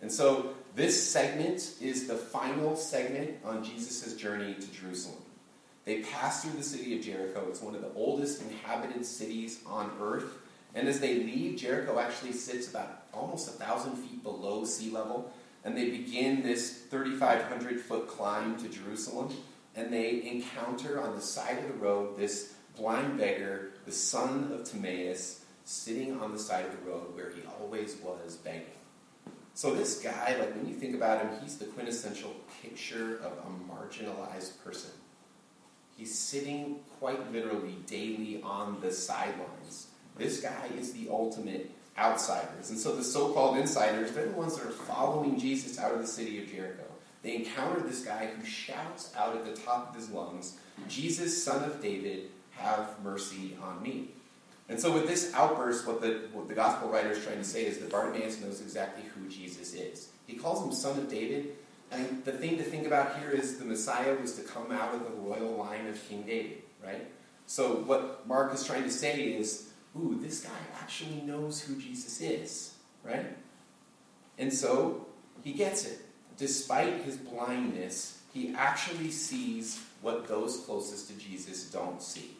And 0.00 0.10
so 0.10 0.54
this 0.74 1.10
segment 1.10 1.74
is 1.80 2.06
the 2.06 2.14
final 2.14 2.76
segment 2.76 3.38
on 3.44 3.64
Jesus' 3.64 4.14
journey 4.14 4.54
to 4.54 4.72
Jerusalem. 4.72 5.22
They 5.84 6.02
pass 6.02 6.42
through 6.42 6.56
the 6.56 6.62
city 6.62 6.96
of 6.96 7.04
Jericho. 7.04 7.46
It's 7.48 7.60
one 7.60 7.74
of 7.74 7.82
the 7.82 7.92
oldest 7.94 8.42
inhabited 8.42 9.04
cities 9.04 9.60
on 9.66 9.90
earth. 10.00 10.38
And 10.74 10.88
as 10.88 11.00
they 11.00 11.16
leave, 11.16 11.58
Jericho 11.58 11.98
actually 11.98 12.32
sits 12.32 12.70
about 12.70 13.02
almost 13.12 13.48
a 13.48 13.52
thousand 13.52 13.96
feet 13.96 14.22
below 14.22 14.64
sea 14.64 14.90
level. 14.90 15.32
And 15.64 15.76
they 15.76 15.90
begin 15.90 16.42
this 16.42 16.82
3,500 16.90 17.80
foot 17.80 18.08
climb 18.08 18.56
to 18.58 18.68
Jerusalem. 18.68 19.34
And 19.74 19.92
they 19.92 20.22
encounter 20.26 21.00
on 21.00 21.14
the 21.14 21.22
side 21.22 21.58
of 21.58 21.68
the 21.68 21.74
road 21.74 22.18
this 22.18 22.54
blind 22.76 23.18
beggar, 23.18 23.72
the 23.86 23.92
son 23.92 24.50
of 24.52 24.64
Timaeus, 24.64 25.44
sitting 25.64 26.20
on 26.20 26.32
the 26.32 26.38
side 26.38 26.66
of 26.66 26.72
the 26.72 26.90
road 26.90 27.14
where 27.14 27.30
he 27.30 27.42
always 27.60 27.96
was 28.02 28.36
begging. 28.36 28.66
So 29.54 29.74
this 29.74 30.00
guy, 30.00 30.36
like 30.38 30.54
when 30.54 30.66
you 30.66 30.74
think 30.74 30.94
about 30.94 31.20
him, 31.20 31.30
he's 31.42 31.58
the 31.58 31.66
quintessential 31.66 32.34
picture 32.62 33.16
of 33.18 33.32
a 33.32 33.72
marginalized 33.72 34.62
person. 34.64 34.90
He's 35.96 36.18
sitting 36.18 36.80
quite 36.98 37.32
literally 37.32 37.76
daily 37.86 38.40
on 38.42 38.80
the 38.80 38.90
sidelines. 38.90 39.88
This 40.16 40.40
guy 40.40 40.70
is 40.78 40.92
the 40.92 41.08
ultimate 41.10 41.70
outsiders. 41.98 42.70
And 42.70 42.78
so 42.78 42.96
the 42.96 43.04
so-called 43.04 43.58
insiders, 43.58 44.12
they're 44.12 44.26
the 44.26 44.32
ones 44.32 44.56
that 44.56 44.66
are 44.66 44.70
following 44.70 45.38
Jesus 45.38 45.78
out 45.78 45.92
of 45.92 46.00
the 46.00 46.06
city 46.06 46.42
of 46.42 46.50
Jericho. 46.50 46.84
They 47.22 47.36
encounter 47.36 47.80
this 47.80 48.04
guy 48.04 48.26
who 48.26 48.44
shouts 48.44 49.12
out 49.16 49.36
at 49.36 49.44
the 49.44 49.60
top 49.60 49.90
of 49.90 49.96
his 49.96 50.10
lungs, 50.10 50.58
Jesus, 50.88 51.42
son 51.42 51.62
of 51.64 51.80
David, 51.80 52.30
have 52.52 52.96
mercy 53.02 53.56
on 53.62 53.82
me. 53.82 54.08
And 54.68 54.80
so, 54.80 54.92
with 54.92 55.06
this 55.06 55.32
outburst, 55.34 55.86
what 55.86 56.00
the, 56.00 56.28
what 56.32 56.48
the 56.48 56.54
gospel 56.54 56.88
writer 56.88 57.10
is 57.10 57.22
trying 57.22 57.38
to 57.38 57.44
say 57.44 57.66
is 57.66 57.78
that 57.78 57.90
Bartimaeus 57.90 58.40
knows 58.40 58.60
exactly 58.60 59.04
who 59.14 59.28
Jesus 59.28 59.74
is. 59.74 60.08
He 60.26 60.34
calls 60.34 60.64
him 60.64 60.72
son 60.72 60.98
of 60.98 61.10
David. 61.10 61.56
And 61.90 62.24
the 62.24 62.32
thing 62.32 62.56
to 62.56 62.62
think 62.62 62.86
about 62.86 63.18
here 63.18 63.30
is 63.30 63.58
the 63.58 63.66
Messiah 63.66 64.16
was 64.18 64.34
to 64.36 64.42
come 64.42 64.72
out 64.72 64.94
of 64.94 65.04
the 65.04 65.10
royal 65.10 65.56
line 65.56 65.86
of 65.88 66.08
King 66.08 66.22
David, 66.22 66.62
right? 66.82 67.06
So, 67.46 67.74
what 67.74 68.26
Mark 68.26 68.54
is 68.54 68.64
trying 68.64 68.84
to 68.84 68.90
say 68.90 69.20
is, 69.20 69.71
ooh, 69.96 70.18
this 70.20 70.40
guy 70.40 70.50
actually 70.80 71.22
knows 71.22 71.60
who 71.60 71.76
Jesus 71.76 72.20
is, 72.20 72.74
right? 73.02 73.36
And 74.38 74.52
so, 74.52 75.06
he 75.42 75.52
gets 75.52 75.84
it. 75.84 76.00
Despite 76.36 77.02
his 77.02 77.16
blindness, 77.16 78.20
he 78.32 78.54
actually 78.56 79.10
sees 79.10 79.82
what 80.00 80.26
those 80.26 80.58
closest 80.58 81.08
to 81.08 81.16
Jesus 81.16 81.70
don't 81.70 82.02
see. 82.02 82.36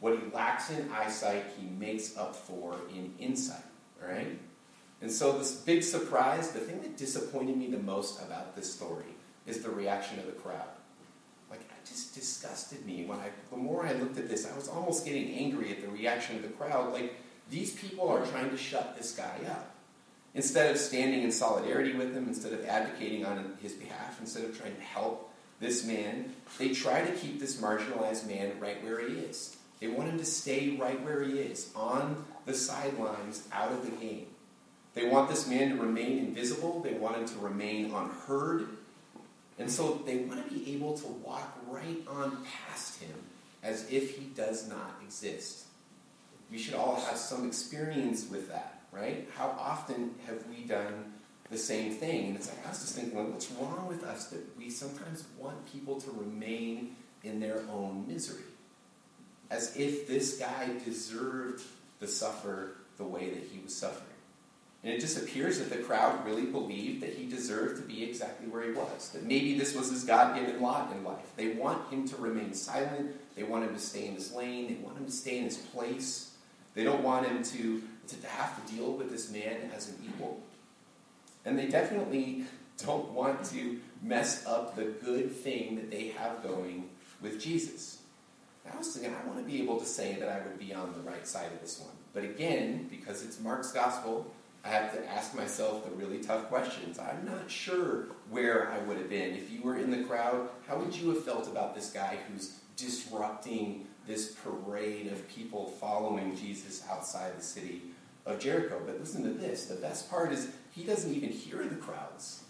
What 0.00 0.18
he 0.18 0.30
lacks 0.32 0.70
in 0.70 0.90
eyesight, 0.90 1.44
he 1.58 1.68
makes 1.68 2.16
up 2.16 2.34
for 2.34 2.76
in 2.94 3.12
insight. 3.18 3.62
Right? 4.02 4.38
And 5.00 5.10
so, 5.10 5.38
this 5.38 5.52
big 5.52 5.82
surprise, 5.82 6.52
the 6.52 6.60
thing 6.60 6.80
that 6.82 6.96
disappointed 6.96 7.56
me 7.56 7.70
the 7.70 7.78
most 7.78 8.20
about 8.22 8.56
this 8.56 8.72
story 8.72 9.04
is 9.46 9.62
the 9.62 9.70
reaction 9.70 10.18
of 10.18 10.26
the 10.26 10.32
crowd. 10.32 10.68
Just 11.86 12.14
disgusted 12.14 12.84
me. 12.84 13.04
When 13.04 13.18
I, 13.18 13.30
the 13.50 13.56
more 13.56 13.86
I 13.86 13.92
looked 13.92 14.18
at 14.18 14.28
this, 14.28 14.50
I 14.50 14.54
was 14.56 14.68
almost 14.68 15.04
getting 15.04 15.32
angry 15.34 15.70
at 15.70 15.80
the 15.80 15.88
reaction 15.88 16.36
of 16.36 16.42
the 16.42 16.48
crowd. 16.48 16.92
Like, 16.92 17.14
these 17.50 17.74
people 17.74 18.08
are 18.08 18.26
trying 18.26 18.50
to 18.50 18.56
shut 18.56 18.96
this 18.96 19.12
guy 19.12 19.38
up. 19.48 19.74
Instead 20.34 20.70
of 20.70 20.78
standing 20.78 21.22
in 21.22 21.32
solidarity 21.32 21.94
with 21.94 22.12
him, 22.12 22.28
instead 22.28 22.52
of 22.52 22.64
advocating 22.66 23.24
on 23.24 23.56
his 23.62 23.72
behalf, 23.72 24.20
instead 24.20 24.44
of 24.44 24.58
trying 24.58 24.74
to 24.74 24.82
help, 24.82 25.32
this 25.60 25.86
man, 25.86 26.34
they 26.58 26.70
try 26.70 27.00
to 27.02 27.12
keep 27.12 27.40
this 27.40 27.60
marginalized 27.60 28.26
man 28.26 28.52
right 28.60 28.82
where 28.84 29.00
he 29.00 29.14
is. 29.16 29.56
They 29.80 29.88
want 29.88 30.10
him 30.10 30.18
to 30.18 30.24
stay 30.24 30.76
right 30.78 31.02
where 31.02 31.22
he 31.22 31.38
is, 31.38 31.70
on 31.74 32.24
the 32.44 32.52
sidelines, 32.52 33.48
out 33.52 33.72
of 33.72 33.84
the 33.84 33.92
game. 33.92 34.26
They 34.94 35.08
want 35.08 35.28
this 35.28 35.46
man 35.46 35.76
to 35.76 35.82
remain 35.82 36.18
invisible. 36.18 36.80
They 36.80 36.94
want 36.94 37.16
him 37.16 37.26
to 37.26 37.38
remain 37.38 37.92
unheard. 37.94 38.68
And 39.58 39.70
so 39.70 40.02
they 40.04 40.18
want 40.18 40.46
to 40.46 40.54
be 40.54 40.74
able 40.74 40.96
to 40.98 41.06
walk 41.06 41.56
right 41.68 42.02
on 42.08 42.44
past 42.44 43.00
him 43.00 43.14
as 43.62 43.90
if 43.90 44.16
he 44.16 44.26
does 44.26 44.68
not 44.68 44.96
exist. 45.02 45.64
We 46.50 46.58
should 46.58 46.74
all 46.74 46.96
have 46.96 47.16
some 47.16 47.46
experience 47.46 48.28
with 48.30 48.48
that, 48.48 48.82
right? 48.92 49.28
How 49.36 49.56
often 49.58 50.14
have 50.26 50.44
we 50.46 50.64
done 50.64 51.12
the 51.50 51.58
same 51.58 51.92
thing? 51.94 52.28
And 52.28 52.36
it's 52.36 52.48
like, 52.48 52.64
I 52.66 52.68
was 52.70 52.80
just 52.80 52.94
thinking, 52.94 53.18
like, 53.18 53.32
what's 53.32 53.50
wrong 53.52 53.86
with 53.88 54.04
us 54.04 54.26
that 54.26 54.56
we 54.56 54.70
sometimes 54.70 55.24
want 55.38 55.72
people 55.72 56.00
to 56.00 56.10
remain 56.12 56.94
in 57.24 57.40
their 57.40 57.62
own 57.72 58.04
misery? 58.06 58.42
As 59.50 59.76
if 59.76 60.06
this 60.06 60.38
guy 60.38 60.70
deserved 60.84 61.64
to 62.00 62.06
suffer 62.06 62.76
the 62.98 63.04
way 63.04 63.30
that 63.30 63.42
he 63.52 63.60
was 63.64 63.74
suffering. 63.74 64.05
And 64.86 64.94
it 64.94 65.00
just 65.00 65.18
appears 65.20 65.58
that 65.58 65.68
the 65.68 65.78
crowd 65.78 66.24
really 66.24 66.44
believed 66.44 67.02
that 67.02 67.12
he 67.12 67.26
deserved 67.26 67.78
to 67.78 67.82
be 67.82 68.04
exactly 68.04 68.46
where 68.46 68.62
he 68.62 68.70
was. 68.70 69.08
That 69.08 69.24
maybe 69.24 69.58
this 69.58 69.74
was 69.74 69.90
his 69.90 70.04
God 70.04 70.38
given 70.38 70.62
lot 70.62 70.92
in 70.92 71.02
life. 71.02 71.26
They 71.34 71.54
want 71.54 71.92
him 71.92 72.06
to 72.06 72.16
remain 72.18 72.54
silent. 72.54 73.16
They 73.34 73.42
want 73.42 73.64
him 73.64 73.74
to 73.74 73.80
stay 73.80 74.06
in 74.06 74.14
his 74.14 74.32
lane. 74.32 74.68
They 74.68 74.74
want 74.74 74.96
him 74.96 75.06
to 75.06 75.10
stay 75.10 75.38
in 75.38 75.44
his 75.44 75.56
place. 75.56 76.36
They 76.74 76.84
don't 76.84 77.02
want 77.02 77.26
him 77.26 77.42
to, 77.42 77.82
to 78.06 78.26
have 78.28 78.64
to 78.64 78.72
deal 78.72 78.92
with 78.92 79.10
this 79.10 79.28
man 79.28 79.72
as 79.74 79.88
an 79.88 79.96
equal. 80.06 80.40
And 81.44 81.58
they 81.58 81.66
definitely 81.66 82.44
don't 82.78 83.10
want 83.10 83.44
to 83.46 83.80
mess 84.02 84.46
up 84.46 84.76
the 84.76 84.84
good 84.84 85.32
thing 85.32 85.74
that 85.74 85.90
they 85.90 86.10
have 86.16 86.44
going 86.44 86.90
with 87.20 87.40
Jesus. 87.40 88.02
I 88.72 88.78
was 88.78 88.94
thinking, 88.94 89.12
I 89.20 89.26
want 89.26 89.40
to 89.40 89.52
be 89.52 89.60
able 89.60 89.80
to 89.80 89.86
say 89.86 90.14
that 90.20 90.28
I 90.28 90.46
would 90.46 90.60
be 90.60 90.72
on 90.72 90.92
the 90.92 91.10
right 91.10 91.26
side 91.26 91.50
of 91.52 91.60
this 91.60 91.80
one. 91.80 91.90
But 92.14 92.22
again, 92.22 92.86
because 92.88 93.24
it's 93.24 93.40
Mark's 93.40 93.72
gospel, 93.72 94.30
I 94.66 94.70
have 94.70 94.92
to 94.94 95.08
ask 95.08 95.32
myself 95.36 95.84
the 95.84 95.94
really 95.94 96.18
tough 96.18 96.48
questions. 96.48 96.98
I'm 96.98 97.24
not 97.24 97.48
sure 97.48 98.06
where 98.30 98.72
I 98.72 98.78
would 98.80 98.96
have 98.96 99.08
been. 99.08 99.34
If 99.34 99.52
you 99.52 99.62
were 99.62 99.76
in 99.76 99.92
the 99.92 100.02
crowd, 100.02 100.48
how 100.66 100.76
would 100.78 100.94
you 100.94 101.10
have 101.10 101.24
felt 101.24 101.46
about 101.46 101.76
this 101.76 101.90
guy 101.90 102.18
who's 102.28 102.58
disrupting 102.76 103.86
this 104.08 104.34
parade 104.34 105.06
of 105.06 105.26
people 105.28 105.68
following 105.68 106.36
Jesus 106.36 106.82
outside 106.90 107.38
the 107.38 107.44
city 107.44 107.82
of 108.24 108.40
Jericho? 108.40 108.82
But 108.84 108.98
listen 108.98 109.22
to 109.22 109.30
this 109.30 109.66
the 109.66 109.76
best 109.76 110.10
part 110.10 110.32
is 110.32 110.48
he 110.72 110.82
doesn't 110.82 111.14
even 111.14 111.30
hear 111.30 111.64
the 111.64 111.76
crowds, 111.76 112.42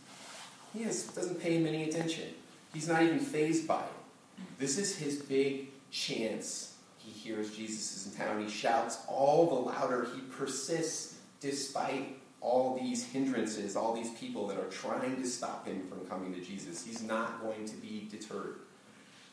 he 0.73 0.85
has, 0.85 1.03
doesn't 1.09 1.41
pay 1.43 1.57
him 1.57 1.67
any 1.67 1.85
attention. 1.85 2.31
He's 2.73 2.89
not 2.89 3.03
even 3.03 3.21
phased 3.21 3.69
by 3.69 3.81
it. 3.81 4.43
This 4.59 4.79
is 4.79 4.97
his 4.97 5.17
big 5.17 5.69
chance. 5.91 6.77
He 6.97 7.11
hears 7.11 7.55
Jesus 7.55 7.95
is 7.95 8.13
in 8.13 8.19
town. 8.19 8.43
He 8.43 8.51
shouts 8.51 9.01
all 9.07 9.47
the 9.47 9.71
louder. 9.71 10.09
He 10.15 10.23
persists 10.23 11.16
despite 11.41 12.19
all 12.41 12.79
these 12.81 13.05
hindrances, 13.05 13.77
all 13.77 13.93
these 13.95 14.11
people 14.11 14.47
that 14.47 14.59
are 14.59 14.69
trying 14.69 15.17
to 15.17 15.27
stop 15.27 15.67
him 15.67 15.87
from 15.89 16.07
coming 16.07 16.33
to 16.35 16.41
Jesus. 16.41 16.85
He's 16.85 17.03
not 17.03 17.43
going 17.43 17.67
to 17.67 17.77
be 17.77 18.09
deterred. 18.11 18.57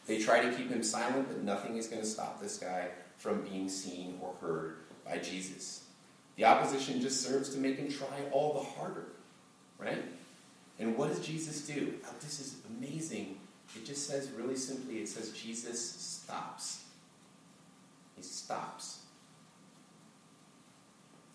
They 0.08 0.20
try 0.20 0.42
to 0.42 0.52
keep 0.56 0.70
him 0.70 0.84
silent, 0.84 1.28
but 1.28 1.44
nothing 1.44 1.78
is 1.78 1.88
going 1.88 2.02
to 2.02 2.08
stop 2.08 2.42
this 2.42 2.58
guy 2.58 2.88
from 3.18 3.42
being 3.44 3.70
seen 3.70 4.20
or 4.22 4.34
heard 4.42 4.78
by 5.06 5.18
Jesus. 5.20 5.86
The 6.36 6.46
opposition 6.46 7.00
just 7.02 7.22
serves 7.22 7.50
to 7.50 7.60
make 7.60 7.78
him 7.78 7.90
try 7.90 8.08
all 8.32 8.54
the 8.54 8.60
harder, 8.60 9.06
right? 9.78 10.04
And 10.80 10.98
what 10.98 11.10
does 11.10 11.26
Jesus 11.26 11.66
do? 11.68 11.94
Oh, 12.06 12.14
this 12.20 12.40
is 12.40 12.56
amazing. 12.70 13.38
It 13.76 13.86
just 13.86 14.08
says 14.08 14.32
really 14.32 14.56
simply, 14.56 14.98
it 14.98 15.08
says 15.08 15.32
Jesus 15.32 15.80
stops. 15.92 16.84
He 18.16 18.24
stops. 18.24 19.03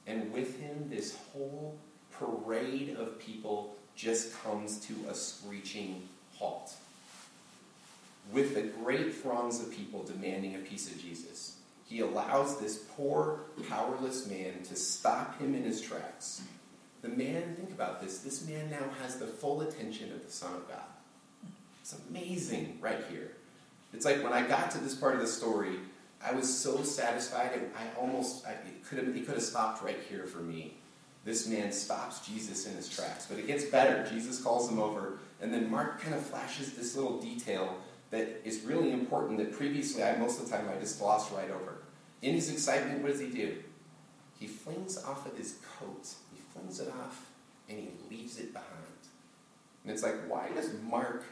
And 0.08 0.32
with 0.32 0.58
him, 0.58 0.88
this 0.88 1.16
whole 1.32 1.78
parade 2.10 2.96
of 2.98 3.18
people 3.18 3.76
just 3.94 4.42
comes 4.42 4.80
to 4.86 4.94
a 5.08 5.14
screeching 5.14 6.08
halt. 6.36 6.72
With 8.32 8.54
the 8.54 8.62
great 8.62 9.14
throngs 9.14 9.60
of 9.60 9.70
people 9.70 10.02
demanding 10.02 10.54
a 10.54 10.58
piece 10.58 10.90
of 10.90 11.00
Jesus, 11.00 11.58
he 11.84 12.00
allows 12.00 12.58
this 12.58 12.84
poor, 12.96 13.40
powerless 13.68 14.26
man 14.26 14.62
to 14.64 14.76
stop 14.76 15.38
him 15.38 15.54
in 15.54 15.62
his 15.62 15.80
tracks. 15.80 16.42
The 17.02 17.08
man, 17.08 17.54
think 17.54 17.70
about 17.70 18.00
this, 18.00 18.18
this 18.18 18.46
man 18.48 18.70
now 18.70 18.84
has 19.02 19.16
the 19.16 19.26
full 19.26 19.60
attention 19.60 20.12
of 20.12 20.24
the 20.24 20.32
Son 20.32 20.54
of 20.54 20.68
God. 20.68 20.80
It's 21.80 21.96
amazing 22.10 22.78
right 22.80 23.04
here. 23.10 23.32
It's 23.94 24.04
like 24.04 24.22
when 24.22 24.32
I 24.32 24.46
got 24.46 24.70
to 24.72 24.78
this 24.78 24.94
part 24.94 25.14
of 25.14 25.20
the 25.20 25.26
story, 25.26 25.76
I 26.24 26.32
was 26.32 26.52
so 26.52 26.82
satisfied. 26.82 27.52
And 27.54 27.70
I 27.76 28.00
almost, 28.00 28.46
I, 28.46 28.52
it 28.52 28.84
could 28.84 28.98
have, 28.98 29.08
it 29.16 29.26
could 29.26 29.34
have 29.34 29.42
stopped 29.42 29.82
right 29.82 29.98
here 30.08 30.24
for 30.24 30.38
me. 30.38 30.74
This 31.24 31.46
man 31.46 31.72
stops 31.72 32.26
Jesus 32.26 32.66
in 32.66 32.74
his 32.74 32.88
tracks. 32.88 33.26
But 33.26 33.38
it 33.38 33.46
gets 33.46 33.64
better. 33.64 34.08
Jesus 34.10 34.40
calls 34.40 34.70
him 34.70 34.78
over. 34.78 35.18
And 35.40 35.52
then 35.52 35.70
Mark 35.70 36.00
kind 36.00 36.14
of 36.14 36.22
flashes 36.24 36.72
this 36.74 36.96
little 36.96 37.20
detail 37.20 37.78
that 38.10 38.40
is 38.44 38.62
really 38.62 38.92
important 38.92 39.38
that 39.38 39.52
previously, 39.52 40.02
I, 40.02 40.16
most 40.16 40.40
of 40.40 40.48
the 40.48 40.56
time, 40.56 40.68
I 40.74 40.80
just 40.80 40.98
glossed 40.98 41.32
right 41.32 41.50
over. 41.50 41.78
In 42.22 42.34
his 42.34 42.50
excitement, 42.50 43.02
what 43.02 43.12
does 43.12 43.20
he 43.20 43.28
do? 43.28 43.56
He 44.38 44.46
flings 44.46 45.02
off 45.04 45.26
of 45.26 45.36
his 45.36 45.58
coat. 45.78 46.08
He 46.34 46.40
flings 46.52 46.80
it 46.80 46.88
off 46.88 47.26
and 47.68 47.78
he 47.78 47.90
leaves 48.10 48.38
it 48.38 48.52
behind. 48.52 48.72
And 49.84 49.92
it's 49.92 50.02
like, 50.02 50.16
why 50.28 50.48
does 50.54 50.70
Mark 50.88 51.24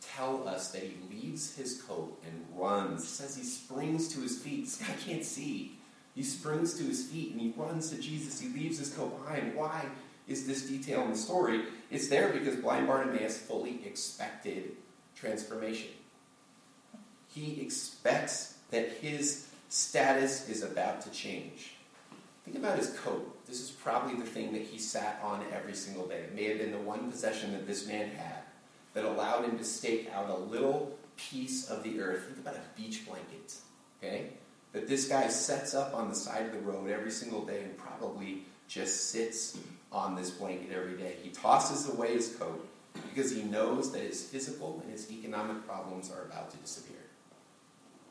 tell 0.00 0.46
us 0.48 0.70
that 0.72 0.82
he 0.82 0.96
leaves 1.10 1.54
his 1.56 1.82
coat 1.82 2.20
and 2.26 2.44
runs. 2.54 3.02
It 3.02 3.06
says 3.06 3.36
he 3.36 3.44
springs 3.44 4.08
to 4.14 4.20
his 4.20 4.38
feet. 4.38 4.64
This 4.64 4.76
guy 4.76 4.94
can't 5.04 5.24
see. 5.24 5.78
He 6.14 6.22
springs 6.22 6.74
to 6.78 6.84
his 6.84 7.06
feet 7.06 7.32
and 7.32 7.40
he 7.40 7.52
runs 7.56 7.90
to 7.90 7.96
Jesus. 7.96 8.40
He 8.40 8.48
leaves 8.48 8.78
his 8.78 8.92
coat 8.92 9.24
behind. 9.24 9.54
Why 9.54 9.86
is 10.26 10.46
this 10.46 10.62
detail 10.68 11.02
in 11.02 11.12
the 11.12 11.16
story? 11.16 11.62
It's 11.90 12.08
there 12.08 12.30
because 12.30 12.56
blind 12.56 12.86
Bartimaeus 12.86 13.38
fully 13.38 13.80
expected 13.84 14.72
transformation. 15.14 15.90
He 17.28 17.60
expects 17.60 18.56
that 18.70 18.88
his 19.00 19.46
status 19.68 20.48
is 20.48 20.62
about 20.62 21.00
to 21.02 21.10
change. 21.10 21.74
Think 22.44 22.56
about 22.56 22.78
his 22.78 22.90
coat. 23.00 23.46
This 23.46 23.60
is 23.60 23.70
probably 23.70 24.14
the 24.14 24.26
thing 24.26 24.52
that 24.52 24.62
he 24.62 24.78
sat 24.78 25.20
on 25.22 25.44
every 25.52 25.74
single 25.74 26.06
day. 26.06 26.20
It 26.20 26.34
may 26.34 26.44
have 26.44 26.58
been 26.58 26.72
the 26.72 26.78
one 26.78 27.10
possession 27.10 27.52
that 27.52 27.66
this 27.66 27.86
man 27.86 28.08
had 28.10 28.37
that 28.94 29.04
allowed 29.04 29.44
him 29.44 29.58
to 29.58 29.64
stake 29.64 30.10
out 30.14 30.30
a 30.30 30.36
little 30.36 30.96
piece 31.16 31.68
of 31.68 31.82
the 31.82 32.00
earth. 32.00 32.24
Think 32.26 32.38
about 32.38 32.54
a 32.54 32.80
beach 32.80 33.06
blanket, 33.06 33.54
okay? 34.02 34.30
That 34.72 34.88
this 34.88 35.08
guy 35.08 35.28
sets 35.28 35.74
up 35.74 35.94
on 35.94 36.08
the 36.08 36.14
side 36.14 36.46
of 36.46 36.52
the 36.52 36.60
road 36.60 36.90
every 36.90 37.10
single 37.10 37.44
day 37.44 37.62
and 37.62 37.76
probably 37.76 38.44
just 38.68 39.10
sits 39.10 39.58
on 39.90 40.14
this 40.14 40.30
blanket 40.30 40.70
every 40.74 40.96
day. 40.96 41.16
He 41.22 41.30
tosses 41.30 41.88
away 41.88 42.12
his 42.12 42.34
coat 42.36 42.66
because 43.08 43.30
he 43.30 43.42
knows 43.42 43.92
that 43.92 44.02
his 44.02 44.24
physical 44.24 44.80
and 44.82 44.92
his 44.92 45.10
economic 45.10 45.66
problems 45.66 46.10
are 46.10 46.22
about 46.22 46.50
to 46.50 46.56
disappear. 46.58 46.96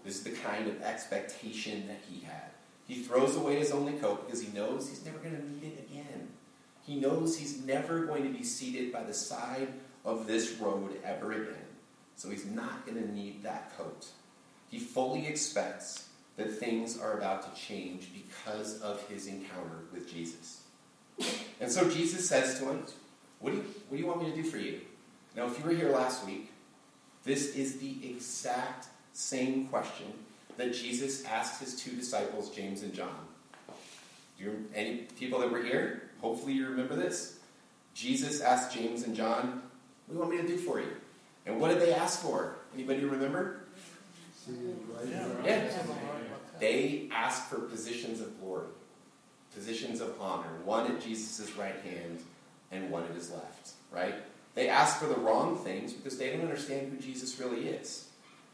This 0.03 0.17
is 0.17 0.23
the 0.23 0.31
kind 0.31 0.67
of 0.67 0.81
expectation 0.81 1.87
that 1.87 2.01
he 2.09 2.21
had. 2.21 2.51
He 2.87 3.03
throws 3.03 3.35
away 3.35 3.59
his 3.59 3.71
only 3.71 3.93
coat 3.93 4.25
because 4.25 4.41
he 4.41 4.51
knows 4.53 4.87
he's 4.87 5.03
never 5.05 5.17
going 5.17 5.35
to 5.35 5.49
need 5.51 5.73
it 5.73 5.87
again. 5.91 6.29
He 6.83 6.95
knows 6.95 7.37
he's 7.37 7.63
never 7.65 8.05
going 8.05 8.23
to 8.23 8.29
be 8.29 8.43
seated 8.45 8.93
by 8.93 9.03
the 9.03 9.13
side 9.13 9.67
of 10.07 10.25
this 10.25 10.53
road 10.53 10.97
ever 11.03 11.33
again. 11.33 11.67
So 12.15 12.29
he's 12.29 12.45
not 12.45 12.85
going 12.87 12.97
to 12.97 13.13
need 13.13 13.43
that 13.43 13.77
coat. 13.77 14.07
He 14.69 14.79
fully 14.79 15.27
expects 15.27 16.07
that 16.37 16.51
things 16.51 16.97
are 16.99 17.17
about 17.17 17.43
to 17.43 17.61
change 17.61 18.09
because 18.13 18.81
of 18.81 19.05
his 19.09 19.27
encounter 19.27 19.81
with 19.91 20.11
Jesus. 20.11 20.61
And 21.59 21.69
so 21.71 21.89
Jesus 21.89 22.27
says 22.27 22.57
to 22.59 22.69
him, 22.69 22.83
what 23.39 23.51
do, 23.51 23.57
you, 23.57 23.63
what 23.89 23.97
do 23.97 24.03
you 24.03 24.07
want 24.07 24.23
me 24.23 24.29
to 24.31 24.35
do 24.35 24.43
for 24.43 24.57
you? 24.57 24.79
Now, 25.35 25.45
if 25.47 25.59
you 25.59 25.65
were 25.65 25.75
here 25.75 25.91
last 25.91 26.25
week, 26.25 26.51
this 27.23 27.55
is 27.55 27.77
the 27.77 28.09
exact 28.09 28.87
same 29.13 29.67
question 29.67 30.07
that 30.55 30.73
Jesus 30.73 31.25
asked 31.25 31.59
his 31.59 31.75
two 31.75 31.91
disciples, 31.91 32.49
James 32.49 32.81
and 32.81 32.93
John. 32.93 33.27
Do 34.37 34.45
you, 34.45 34.65
any 34.73 35.07
people 35.19 35.39
that 35.39 35.51
were 35.51 35.61
here, 35.61 36.09
hopefully 36.21 36.53
you 36.53 36.67
remember 36.67 36.95
this. 36.95 37.39
Jesus 37.93 38.41
asked 38.41 38.73
James 38.73 39.03
and 39.03 39.15
John, 39.15 39.63
what 40.07 40.13
do 40.13 40.13
you 40.13 40.19
want 40.19 40.31
me 40.31 40.41
to 40.41 40.47
do 40.47 40.57
for 40.57 40.79
you? 40.79 40.87
And 41.45 41.59
what 41.59 41.69
did 41.69 41.81
they 41.81 41.93
ask 41.93 42.21
for? 42.21 42.55
Anybody 42.73 43.03
remember? 43.05 43.61
Yeah. 45.45 45.69
They 46.59 47.09
asked 47.11 47.49
for 47.49 47.59
positions 47.59 48.21
of 48.21 48.39
glory, 48.39 48.67
positions 49.53 50.01
of 50.01 50.19
honor, 50.19 50.49
one 50.63 50.89
at 50.89 51.01
Jesus' 51.01 51.55
right 51.55 51.75
hand 51.83 52.19
and 52.71 52.89
one 52.89 53.03
at 53.03 53.11
his 53.11 53.31
left, 53.31 53.71
right? 53.91 54.15
They 54.55 54.69
asked 54.69 54.97
for 54.99 55.07
the 55.07 55.19
wrong 55.19 55.57
things 55.57 55.93
because 55.93 56.17
they 56.17 56.31
don't 56.31 56.41
understand 56.41 56.91
who 56.91 56.97
Jesus 56.97 57.39
really 57.39 57.67
is. 57.67 58.07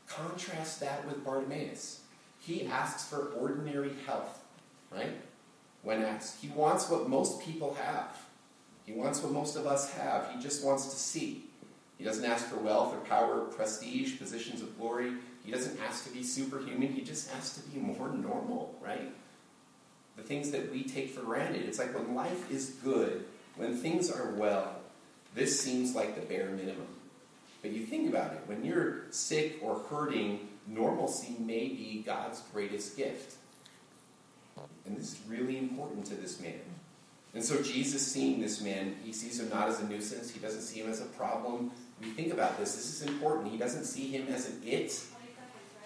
Contrast 0.07 0.79
that 0.81 1.05
with 1.05 1.23
Bartimaeus. 1.23 2.01
He 2.39 2.65
asks 2.65 3.07
for 3.07 3.31
ordinary 3.37 3.91
health, 4.05 4.43
right? 4.91 5.15
When 5.83 6.03
asked, 6.03 6.41
he 6.41 6.49
wants 6.49 6.89
what 6.89 7.07
most 7.07 7.41
people 7.41 7.75
have. 7.75 8.17
He 8.85 8.93
wants 8.93 9.21
what 9.21 9.31
most 9.31 9.55
of 9.55 9.65
us 9.65 9.91
have. 9.93 10.29
He 10.31 10.41
just 10.41 10.63
wants 10.63 10.85
to 10.85 10.95
see. 10.95 11.45
He 11.97 12.03
doesn't 12.03 12.25
ask 12.25 12.47
for 12.47 12.57
wealth 12.57 12.93
or 12.93 12.99
power, 12.99 13.41
or 13.41 13.45
prestige, 13.45 14.17
positions 14.17 14.61
of 14.61 14.77
glory. 14.77 15.13
He 15.45 15.51
doesn't 15.51 15.79
ask 15.87 16.05
to 16.05 16.13
be 16.13 16.23
superhuman. 16.23 16.91
He 16.91 17.01
just 17.01 17.33
asks 17.35 17.61
to 17.61 17.69
be 17.69 17.79
more 17.79 18.09
normal, 18.09 18.75
right? 18.81 19.11
The 20.17 20.23
things 20.23 20.51
that 20.51 20.71
we 20.71 20.83
take 20.83 21.11
for 21.11 21.21
granted. 21.21 21.65
It's 21.65 21.79
like 21.79 21.93
when 21.97 22.15
life 22.15 22.51
is 22.51 22.77
good, 22.83 23.25
when 23.55 23.75
things 23.77 24.11
are 24.11 24.31
well, 24.31 24.75
this 25.35 25.59
seems 25.59 25.95
like 25.95 26.15
the 26.15 26.21
bare 26.21 26.49
minimum. 26.49 26.87
But 27.61 27.71
you 27.71 27.85
think 27.85 28.09
about 28.09 28.33
it 28.33 28.41
when 28.45 28.65
you're 28.65 29.05
sick 29.09 29.59
or 29.61 29.79
hurting, 29.89 30.49
normalcy 30.67 31.35
may 31.39 31.69
be 31.69 32.03
God's 32.05 32.41
greatest 32.53 32.97
gift. 32.97 33.35
And 34.85 34.97
this 34.97 35.13
is 35.13 35.19
really 35.27 35.57
important 35.57 36.05
to 36.07 36.15
this 36.15 36.39
man. 36.41 36.59
And 37.33 37.43
so 37.43 37.61
Jesus 37.61 38.05
seeing 38.05 38.39
this 38.39 38.61
man, 38.61 38.95
he 39.03 39.11
sees 39.11 39.39
him 39.39 39.49
not 39.49 39.67
as 39.67 39.79
a 39.81 39.87
nuisance, 39.87 40.29
he 40.29 40.39
doesn't 40.39 40.61
see 40.61 40.79
him 40.79 40.89
as 40.89 41.01
a 41.01 41.05
problem. 41.05 41.71
We 41.99 42.09
think 42.09 42.31
about 42.31 42.59
this, 42.59 42.75
this 42.75 43.01
is 43.01 43.07
important. 43.07 43.51
He 43.51 43.57
doesn't 43.57 43.85
see 43.85 44.09
him 44.09 44.27
as 44.27 44.49
an 44.49 44.61
it. 44.63 45.01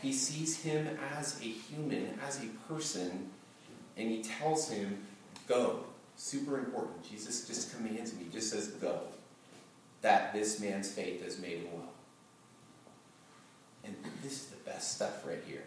He 0.01 0.11
sees 0.13 0.61
him 0.61 0.87
as 1.15 1.39
a 1.41 1.45
human, 1.45 2.19
as 2.27 2.43
a 2.43 2.47
person, 2.71 3.29
and 3.95 4.11
he 4.11 4.21
tells 4.21 4.69
him, 4.69 4.99
go. 5.47 5.79
Super 6.17 6.57
important. 6.57 7.03
Jesus 7.07 7.47
just 7.47 7.75
commands 7.75 8.11
him, 8.11 8.19
he 8.25 8.31
just 8.31 8.49
says, 8.49 8.67
go. 8.67 9.01
That 10.01 10.33
this 10.33 10.59
man's 10.59 10.91
faith 10.91 11.23
has 11.23 11.39
made 11.39 11.59
him 11.59 11.67
well. 11.73 11.89
And 13.83 13.95
this 14.21 14.33
is 14.33 14.45
the 14.47 14.69
best 14.69 14.95
stuff 14.95 15.25
right 15.25 15.41
here. 15.47 15.63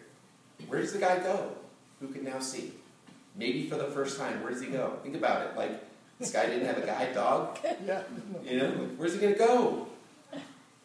Where 0.67 0.79
does 0.79 0.93
the 0.93 0.99
guy 0.99 1.19
go? 1.19 1.51
Who 1.99 2.09
can 2.09 2.23
now 2.23 2.39
see? 2.39 2.73
Maybe 3.35 3.69
for 3.69 3.75
the 3.75 3.85
first 3.85 4.19
time, 4.19 4.41
where 4.43 4.51
does 4.51 4.61
he 4.61 4.67
go? 4.67 4.99
Think 5.03 5.15
about 5.15 5.47
it. 5.47 5.57
Like, 5.57 5.83
this 6.19 6.31
guy 6.31 6.45
didn't 6.47 6.65
have 6.65 6.77
a 6.77 6.85
guide 6.85 7.13
dog. 7.13 7.57
Yeah. 7.85 8.03
You 8.43 8.57
know, 8.57 8.69
where's 8.97 9.13
he 9.13 9.19
going 9.19 9.33
to 9.33 9.39
go? 9.39 9.87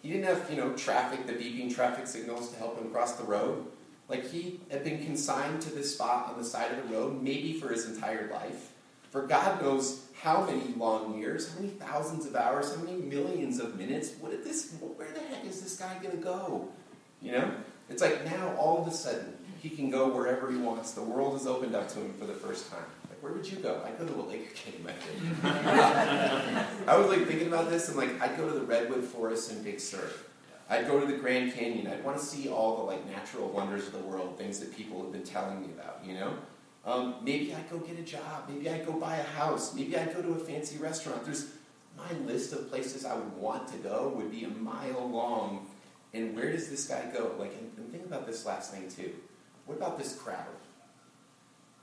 He 0.02 0.10
didn't 0.10 0.24
have, 0.24 0.48
you 0.48 0.56
know, 0.56 0.72
traffic, 0.74 1.26
the 1.26 1.32
beeping 1.32 1.74
traffic 1.74 2.06
signals 2.06 2.50
to 2.52 2.58
help 2.58 2.80
him 2.80 2.90
cross 2.90 3.14
the 3.14 3.24
road. 3.24 3.66
Like, 4.08 4.30
he 4.30 4.60
had 4.70 4.84
been 4.84 5.04
consigned 5.04 5.60
to 5.62 5.70
this 5.70 5.94
spot 5.94 6.28
on 6.30 6.38
the 6.38 6.44
side 6.44 6.70
of 6.70 6.88
the 6.88 6.94
road, 6.94 7.22
maybe 7.22 7.54
for 7.54 7.68
his 7.68 7.86
entire 7.86 8.30
life. 8.30 8.70
For 9.10 9.26
God 9.26 9.60
knows 9.60 10.06
how 10.22 10.44
many 10.44 10.74
long 10.76 11.18
years, 11.18 11.52
how 11.52 11.60
many 11.60 11.72
thousands 11.72 12.26
of 12.26 12.36
hours, 12.36 12.74
how 12.74 12.82
many 12.82 12.96
millions 12.96 13.58
of 13.58 13.76
minutes. 13.76 14.12
What 14.20 14.30
did 14.30 14.44
this? 14.44 14.74
Where 14.80 15.08
the 15.12 15.20
heck 15.20 15.44
is 15.44 15.60
this 15.60 15.76
guy 15.76 15.98
going 16.02 16.16
to 16.16 16.22
go? 16.22 16.68
You 17.20 17.32
know, 17.32 17.50
it's 17.88 18.02
like 18.02 18.24
now 18.24 18.54
all 18.56 18.82
of 18.82 18.88
a 18.88 18.90
sudden 18.90 19.35
he 19.60 19.70
can 19.70 19.90
go 19.90 20.08
wherever 20.08 20.50
he 20.50 20.56
wants. 20.56 20.92
The 20.92 21.02
world 21.02 21.34
has 21.34 21.46
opened 21.46 21.75
up 21.75 21.88
to 21.90 22.00
him 22.00 22.12
for 22.14 22.26
the 22.26 22.34
first 22.34 22.70
time. 22.70 22.84
Like, 23.08 23.22
where 23.22 23.32
would 23.32 23.50
you 23.50 23.58
go? 23.58 23.82
I'd 23.84 23.98
go 23.98 24.06
to 24.06 24.14
a 24.14 24.22
Laker 24.22 24.54
game, 24.64 24.86
I 24.86 24.92
think. 24.92 26.88
I 26.88 26.96
was 26.96 27.08
like 27.08 27.26
thinking 27.26 27.48
about 27.48 27.70
this, 27.70 27.88
and 27.88 27.96
like 27.96 28.20
I'd 28.20 28.36
go 28.36 28.48
to 28.48 28.54
the 28.54 28.64
redwood 28.64 29.04
forest 29.04 29.50
in 29.52 29.62
Big 29.62 29.80
Sur. 29.80 30.10
I'd 30.68 30.86
go 30.86 30.98
to 30.98 31.06
the 31.06 31.16
Grand 31.18 31.54
Canyon. 31.54 31.86
I'd 31.86 32.04
want 32.04 32.18
to 32.18 32.25
see 32.25 32.48
all 32.48 32.76
the 32.78 32.82
like 32.82 33.06
natural 33.08 33.48
wonders 33.48 33.86
of 33.86 33.92
the 33.92 34.00
world, 34.00 34.36
things 34.36 34.58
that 34.60 34.76
people 34.76 35.02
have 35.02 35.12
been 35.12 35.22
telling 35.22 35.60
me 35.60 35.68
about. 35.72 36.00
You 36.04 36.14
know, 36.14 36.34
um, 36.84 37.16
maybe 37.22 37.54
I'd 37.54 37.70
go 37.70 37.78
get 37.78 37.98
a 37.98 38.02
job. 38.02 38.48
Maybe 38.48 38.68
I'd 38.68 38.84
go 38.84 38.92
buy 38.92 39.16
a 39.16 39.22
house. 39.22 39.75
Maybe 39.75 39.96
I'd 39.96 40.14
go 40.14 40.22
to 40.22 40.32
a 40.32 40.38
fancy 40.38 40.78
restaurant. 40.78 41.25
There's 41.25 41.52
my 41.96 42.12
list 42.26 42.52
of 42.52 42.68
places 42.68 43.04
I 43.04 43.14
would 43.14 43.36
want 43.36 43.68
to 43.68 43.78
go 43.78 44.12
would 44.16 44.30
be 44.30 44.44
a 44.44 44.48
mile 44.48 45.08
long. 45.08 45.66
And 46.12 46.34
where 46.34 46.50
does 46.50 46.68
this 46.68 46.86
guy 46.86 47.04
go? 47.12 47.32
Like, 47.38 47.52
and, 47.52 47.70
and 47.76 47.90
think 47.90 48.04
about 48.04 48.26
this 48.26 48.46
last 48.46 48.72
thing 48.72 48.88
too. 48.88 49.12
What 49.66 49.76
about 49.76 49.99
this 49.99 50.16
crowd? 50.16 50.46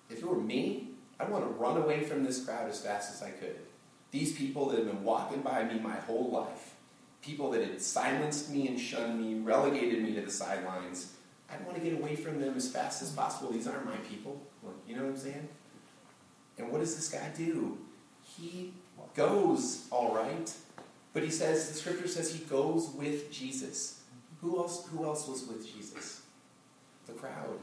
If 0.10 0.20
it 0.20 0.26
were 0.26 0.36
me, 0.36 0.90
I'd 1.20 1.30
want 1.30 1.46
to 1.46 1.54
run 1.54 1.78
away 1.78 2.04
from 2.04 2.24
this 2.24 2.44
crowd 2.44 2.70
as 2.70 2.82
fast 2.82 3.14
as 3.14 3.22
I 3.22 3.30
could. 3.32 3.60
These 4.12 4.34
people 4.34 4.70
that 4.70 4.80
have 4.80 4.88
been 4.88 5.04
walking 5.04 5.42
by 5.42 5.64
me 5.64 5.80
my 5.80 5.96
whole 5.96 6.30
life, 6.30 6.76
people 7.22 7.52
that 7.52 7.64
had 7.64 7.82
silenced 7.82 8.52
me 8.52 8.68
and 8.68 8.80
shunned 8.80 9.20
me, 9.20 9.40
relegated 9.40 10.04
me 10.04 10.14
to 10.16 10.22
the 10.22 10.32
sidelines, 10.32 11.14
I'd 11.50 11.66
want 11.66 11.78
to 11.78 11.84
get 11.84 11.94
away 11.94 12.16
from 12.16 12.40
them 12.40 12.56
as 12.56 12.72
fast 12.72 13.02
as 13.02 13.12
possible. 13.12 13.52
These 13.52 13.68
aren't 13.68 13.86
my 13.86 13.98
people. 14.10 14.42
You 14.88 14.96
know 14.96 15.04
what 15.04 15.12
I'm 15.12 15.18
saying? 15.18 15.48
And 16.58 16.72
what 16.72 16.80
does 16.80 16.96
this 16.96 17.10
guy 17.10 17.32
do? 17.36 17.78
He 18.22 18.74
goes, 19.16 19.88
all 19.92 20.16
right. 20.16 20.52
But 21.14 21.24
he 21.24 21.30
says, 21.30 21.70
the 21.70 21.76
scripture 21.76 22.08
says 22.08 22.34
he 22.34 22.44
goes 22.46 22.90
with 22.90 23.32
Jesus. 23.32 24.02
Who 24.42 24.58
else, 24.58 24.88
who 24.88 25.06
else 25.06 25.28
was 25.28 25.46
with 25.46 25.66
Jesus? 25.66 26.22
The 27.06 27.14
crowd. 27.14 27.60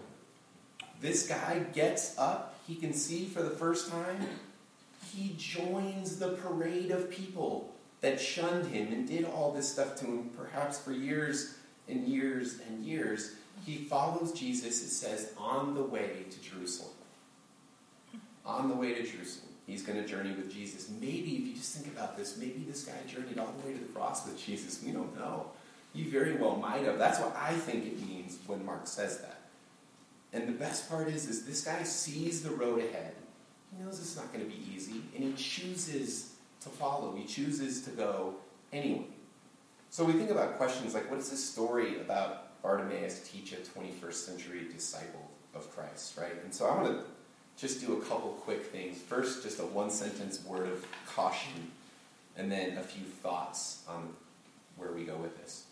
This 1.01 1.27
guy 1.27 1.61
gets 1.73 2.17
up, 2.19 2.55
he 2.67 2.75
can 2.75 2.93
see 2.93 3.27
for 3.27 3.43
the 3.43 3.51
first 3.51 3.91
time. 3.91 4.27
He 5.15 5.35
joins 5.39 6.19
the 6.19 6.35
parade 6.35 6.91
of 6.91 7.11
people 7.11 7.75
that 8.01 8.21
shunned 8.21 8.67
him 8.67 8.93
and 8.93 9.09
did 9.09 9.25
all 9.25 9.53
this 9.53 9.71
stuff 9.71 9.97
to 10.01 10.07
him, 10.07 10.31
perhaps 10.37 10.79
for 10.79 10.93
years 10.93 11.57
and 11.89 12.07
years 12.07 12.61
and 12.69 12.85
years. 12.85 13.35
He 13.67 13.77
follows 13.77 14.33
Jesus, 14.33 14.83
it 14.83 14.91
says, 14.91 15.33
on 15.37 15.75
the 15.75 15.83
way 15.83 16.25
to 16.31 16.41
Jerusalem. 16.41 16.93
On 18.47 18.69
the 18.69 18.75
way 18.75 18.95
to 18.95 19.03
Jerusalem. 19.03 19.49
He's 19.67 19.83
going 19.83 20.03
to 20.03 20.09
journey 20.09 20.33
with 20.33 20.53
Jesus. 20.53 20.91
Maybe, 21.01 21.37
if 21.37 21.47
you 21.47 21.55
just 21.55 21.77
think 21.77 21.95
about 21.95 22.17
this, 22.17 22.37
maybe 22.37 22.65
this 22.67 22.85
guy 22.85 22.95
journeyed 23.07 23.39
all 23.39 23.55
the 23.61 23.67
way 23.67 23.75
to 23.75 23.79
the 23.79 23.93
cross 23.93 24.27
with 24.27 24.39
Jesus. 24.39 24.83
We 24.85 24.93
don't 24.93 25.17
know. 25.19 25.47
You 25.93 26.11
very 26.11 26.37
well 26.37 26.57
might 26.57 26.85
have. 26.85 26.99
That's 26.99 27.21
what 27.21 27.37
I 27.37 27.53
think 27.53 27.87
it 27.87 28.01
means 28.09 28.39
when 28.47 28.65
Mark 28.65 28.87
says 28.87 29.19
that. 29.21 29.40
And 30.33 30.47
the 30.47 30.53
best 30.53 30.89
part 30.89 31.09
is, 31.09 31.29
is 31.29 31.45
this 31.45 31.65
guy 31.65 31.83
sees 31.83 32.43
the 32.43 32.51
road 32.51 32.79
ahead. 32.79 33.15
He 33.77 33.83
knows 33.83 33.99
it's 33.99 34.17
not 34.17 34.33
going 34.33 34.45
to 34.45 34.51
be 34.51 34.63
easy, 34.75 35.03
and 35.15 35.25
he 35.25 35.33
chooses 35.33 36.35
to 36.61 36.69
follow. 36.69 37.15
He 37.17 37.25
chooses 37.25 37.83
to 37.83 37.91
go 37.91 38.35
anyway. 38.73 39.07
So 39.91 40.05
we 40.05 40.13
think 40.13 40.31
about 40.31 40.57
questions 40.57 40.95
like, 40.95 41.11
what 41.11 41.19
does 41.19 41.31
this 41.31 41.45
story 41.45 42.01
about 42.01 42.63
Bartimaeus 42.63 43.29
teach 43.29 43.53
a 43.53 43.57
21st 43.57 44.13
century 44.13 44.67
disciple 44.73 45.29
of 45.55 45.71
Christ, 45.75 46.17
right? 46.17 46.35
And 46.45 46.55
so 46.55 46.67
I 46.67 46.81
want 46.81 46.99
to 46.99 47.05
just 47.57 47.85
do 47.85 47.97
a 47.97 48.01
couple 48.03 48.31
quick 48.43 48.67
things. 48.67 48.99
First, 48.99 49.43
just 49.43 49.59
a 49.59 49.65
one 49.65 49.91
sentence 49.91 50.45
word 50.45 50.69
of 50.69 50.87
caution, 51.07 51.71
and 52.37 52.51
then 52.51 52.79
a 52.79 52.83
few 52.83 53.05
thoughts 53.05 53.83
on 53.89 54.15
where 54.77 54.93
we 54.93 55.05
go 55.05 55.17
with 55.17 55.37
this. 55.39 55.65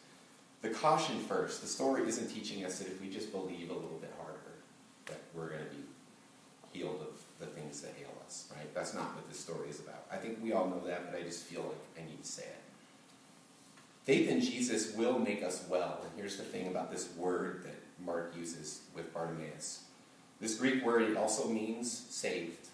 The 0.62 0.70
caution 0.70 1.18
first. 1.20 1.60
The 1.60 1.68
story 1.68 2.06
isn't 2.08 2.28
teaching 2.28 2.64
us 2.64 2.78
that 2.78 2.88
if 2.88 3.00
we 3.00 3.08
just 3.08 3.30
believe 3.30 3.70
a 3.70 3.74
little 3.74 3.98
bit 4.00 4.12
that 5.08 5.20
we're 5.34 5.48
going 5.48 5.64
to 5.64 5.70
be 5.70 5.82
healed 6.72 7.00
of 7.00 7.20
the 7.40 7.46
things 7.46 7.80
that 7.80 7.92
ail 8.00 8.12
us, 8.26 8.50
right? 8.54 8.72
That's 8.74 8.94
not 8.94 9.14
what 9.14 9.28
this 9.28 9.40
story 9.40 9.68
is 9.68 9.80
about. 9.80 10.06
I 10.12 10.16
think 10.16 10.38
we 10.42 10.52
all 10.52 10.68
know 10.68 10.80
that, 10.86 11.10
but 11.10 11.18
I 11.18 11.22
just 11.22 11.44
feel 11.44 11.62
like 11.62 12.04
I 12.04 12.08
need 12.08 12.22
to 12.22 12.28
say 12.28 12.42
it. 12.42 12.60
Faith 14.04 14.28
in 14.28 14.40
Jesus 14.40 14.94
will 14.94 15.18
make 15.18 15.42
us 15.42 15.64
well. 15.68 15.98
And 16.02 16.10
here's 16.16 16.36
the 16.36 16.42
thing 16.42 16.68
about 16.68 16.90
this 16.90 17.08
word 17.16 17.64
that 17.64 17.74
Mark 18.04 18.32
uses 18.38 18.80
with 18.94 19.12
Bartimaeus. 19.12 19.84
This 20.40 20.56
Greek 20.56 20.84
word, 20.84 21.02
it 21.02 21.16
also 21.16 21.48
means 21.48 22.06
saved, 22.08 22.68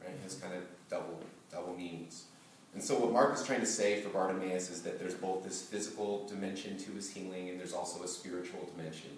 right? 0.00 0.10
It 0.10 0.20
has 0.22 0.34
mm-hmm. 0.34 0.48
kind 0.48 0.58
of 0.58 0.64
double, 0.88 1.20
double 1.50 1.74
meanings. 1.74 2.24
And 2.74 2.82
so 2.82 2.98
what 2.98 3.12
Mark 3.12 3.34
is 3.34 3.42
trying 3.42 3.60
to 3.60 3.66
say 3.66 4.00
for 4.00 4.10
Bartimaeus 4.10 4.70
is 4.70 4.82
that 4.82 4.98
there's 4.98 5.14
both 5.14 5.42
this 5.42 5.62
physical 5.62 6.26
dimension 6.28 6.76
to 6.78 6.92
his 6.92 7.10
healing 7.10 7.48
and 7.48 7.58
there's 7.58 7.72
also 7.72 8.02
a 8.04 8.08
spiritual 8.08 8.68
dimension 8.76 9.10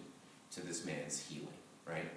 to 0.52 0.66
this 0.66 0.84
man's 0.84 1.20
healing, 1.20 1.48
right? 1.86 2.08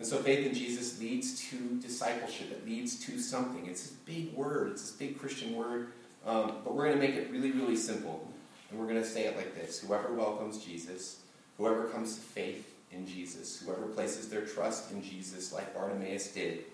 And 0.00 0.08
so 0.08 0.16
faith 0.16 0.46
in 0.46 0.54
Jesus 0.54 0.98
leads 0.98 1.46
to 1.50 1.78
discipleship. 1.78 2.50
It 2.50 2.66
leads 2.66 3.04
to 3.04 3.18
something. 3.18 3.66
It's 3.66 3.82
this 3.82 3.92
big 3.92 4.32
word. 4.32 4.70
It's 4.70 4.80
this 4.80 4.92
big 4.92 5.18
Christian 5.18 5.54
word. 5.54 5.88
Um, 6.24 6.54
but 6.64 6.74
we're 6.74 6.86
going 6.86 6.98
to 6.98 7.06
make 7.06 7.16
it 7.16 7.30
really, 7.30 7.50
really 7.50 7.76
simple. 7.76 8.26
And 8.70 8.80
we're 8.80 8.86
going 8.86 9.02
to 9.02 9.06
say 9.06 9.26
it 9.26 9.36
like 9.36 9.54
this 9.54 9.80
Whoever 9.80 10.14
welcomes 10.14 10.64
Jesus, 10.64 11.20
whoever 11.58 11.84
comes 11.88 12.14
to 12.14 12.20
faith 12.22 12.66
in 12.90 13.06
Jesus, 13.06 13.60
whoever 13.60 13.88
places 13.88 14.30
their 14.30 14.46
trust 14.46 14.90
in 14.90 15.02
Jesus, 15.02 15.52
like 15.52 15.74
Bartimaeus 15.74 16.32
did, 16.32 16.64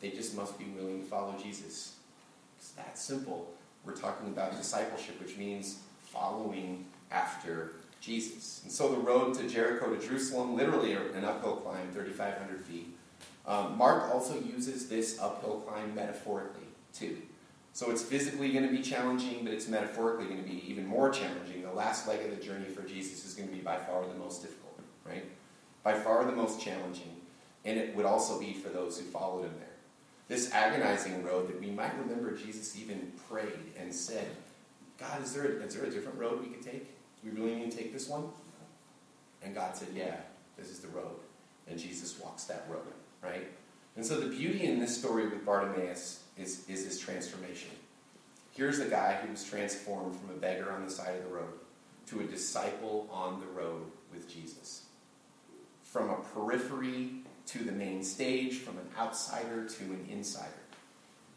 they 0.00 0.10
just 0.10 0.34
must 0.34 0.58
be 0.58 0.64
willing 0.76 1.04
to 1.04 1.06
follow 1.06 1.36
Jesus. 1.40 1.94
It's 2.58 2.72
that 2.72 2.98
simple. 2.98 3.48
We're 3.84 3.94
talking 3.94 4.26
about 4.26 4.56
discipleship, 4.56 5.20
which 5.20 5.36
means 5.36 5.78
following 6.02 6.86
after 7.12 7.74
Jesus. 8.02 8.60
And 8.64 8.72
so 8.72 8.88
the 8.88 8.98
road 8.98 9.34
to 9.34 9.48
Jericho 9.48 9.94
to 9.94 10.06
Jerusalem, 10.06 10.56
literally 10.56 10.92
an 10.92 11.24
uphill 11.24 11.56
climb, 11.56 11.90
3,500 11.92 12.60
feet. 12.60 12.96
Um, 13.46 13.78
Mark 13.78 14.12
also 14.12 14.38
uses 14.40 14.88
this 14.88 15.18
uphill 15.20 15.60
climb 15.60 15.94
metaphorically, 15.94 16.66
too. 16.92 17.16
So 17.72 17.90
it's 17.90 18.02
physically 18.02 18.52
going 18.52 18.66
to 18.66 18.72
be 18.72 18.82
challenging, 18.82 19.44
but 19.44 19.54
it's 19.54 19.68
metaphorically 19.68 20.26
going 20.26 20.42
to 20.42 20.48
be 20.48 20.68
even 20.68 20.86
more 20.86 21.10
challenging. 21.10 21.62
The 21.62 21.72
last 21.72 22.06
leg 22.06 22.20
of 22.24 22.36
the 22.36 22.42
journey 22.42 22.66
for 22.66 22.82
Jesus 22.82 23.24
is 23.24 23.34
going 23.34 23.48
to 23.48 23.54
be 23.54 23.60
by 23.60 23.76
far 23.76 24.04
the 24.06 24.14
most 24.14 24.42
difficult, 24.42 24.78
right? 25.06 25.24
By 25.82 25.94
far 25.94 26.24
the 26.24 26.32
most 26.32 26.60
challenging. 26.60 27.16
And 27.64 27.78
it 27.78 27.94
would 27.96 28.04
also 28.04 28.38
be 28.38 28.52
for 28.52 28.68
those 28.68 28.98
who 28.98 29.04
followed 29.06 29.44
him 29.44 29.54
there. 29.58 29.68
This 30.28 30.52
agonizing 30.52 31.24
road 31.24 31.48
that 31.48 31.60
we 31.60 31.68
might 31.68 31.96
remember 31.98 32.36
Jesus 32.36 32.76
even 32.78 33.12
prayed 33.28 33.72
and 33.78 33.94
said, 33.94 34.26
God, 34.98 35.22
is 35.22 35.32
there, 35.32 35.44
a, 35.44 35.48
is 35.62 35.74
there 35.74 35.84
a 35.84 35.90
different 35.90 36.18
road 36.18 36.40
we 36.40 36.48
could 36.48 36.62
take? 36.62 36.91
We 37.24 37.30
really 37.30 37.54
need 37.54 37.70
to 37.70 37.76
take 37.76 37.92
this 37.92 38.08
one? 38.08 38.24
And 39.42 39.54
God 39.54 39.76
said, 39.76 39.88
Yeah, 39.94 40.16
this 40.56 40.70
is 40.70 40.80
the 40.80 40.88
road. 40.88 41.16
And 41.68 41.78
Jesus 41.78 42.18
walks 42.18 42.44
that 42.44 42.66
road, 42.68 42.82
right? 43.22 43.46
And 43.96 44.04
so 44.04 44.18
the 44.18 44.28
beauty 44.28 44.64
in 44.64 44.80
this 44.80 44.96
story 44.96 45.28
with 45.28 45.44
Bartimaeus 45.44 46.22
is, 46.36 46.68
is 46.68 46.84
his 46.84 46.98
transformation. 46.98 47.70
Here's 48.52 48.78
a 48.80 48.88
guy 48.88 49.14
who 49.22 49.30
was 49.30 49.44
transformed 49.44 50.16
from 50.16 50.30
a 50.30 50.38
beggar 50.38 50.72
on 50.72 50.84
the 50.84 50.90
side 50.90 51.16
of 51.16 51.24
the 51.24 51.34
road 51.34 51.52
to 52.08 52.20
a 52.20 52.24
disciple 52.24 53.08
on 53.10 53.40
the 53.40 53.46
road 53.46 53.84
with 54.12 54.28
Jesus. 54.28 54.86
From 55.84 56.10
a 56.10 56.16
periphery 56.34 57.10
to 57.46 57.58
the 57.58 57.72
main 57.72 58.02
stage, 58.02 58.58
from 58.58 58.78
an 58.78 58.88
outsider 58.98 59.66
to 59.66 59.84
an 59.84 60.06
insider. 60.10 60.48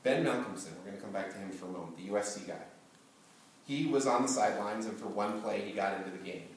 Ben 0.04 0.24
Malcolmson, 0.24 0.72
we're 0.78 0.86
going 0.86 0.98
to 0.98 1.02
come 1.02 1.12
back 1.12 1.32
to 1.32 1.38
him 1.38 1.50
for 1.52 1.66
a 1.66 1.70
moment, 1.70 1.98
the 1.98 2.08
USC 2.10 2.48
guy. 2.48 2.62
He 3.68 3.88
was 3.88 4.06
on 4.06 4.22
the 4.22 4.28
sidelines, 4.28 4.86
and 4.86 4.98
for 4.98 5.08
one 5.08 5.42
play, 5.42 5.62
he 5.62 5.72
got 5.72 5.98
into 5.98 6.12
the 6.12 6.24
game. 6.24 6.48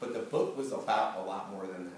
But 0.00 0.14
the 0.14 0.20
book 0.20 0.56
was 0.56 0.72
about 0.72 1.18
a 1.18 1.22
lot 1.22 1.50
more 1.52 1.66
than 1.66 1.84
that. 1.84 1.92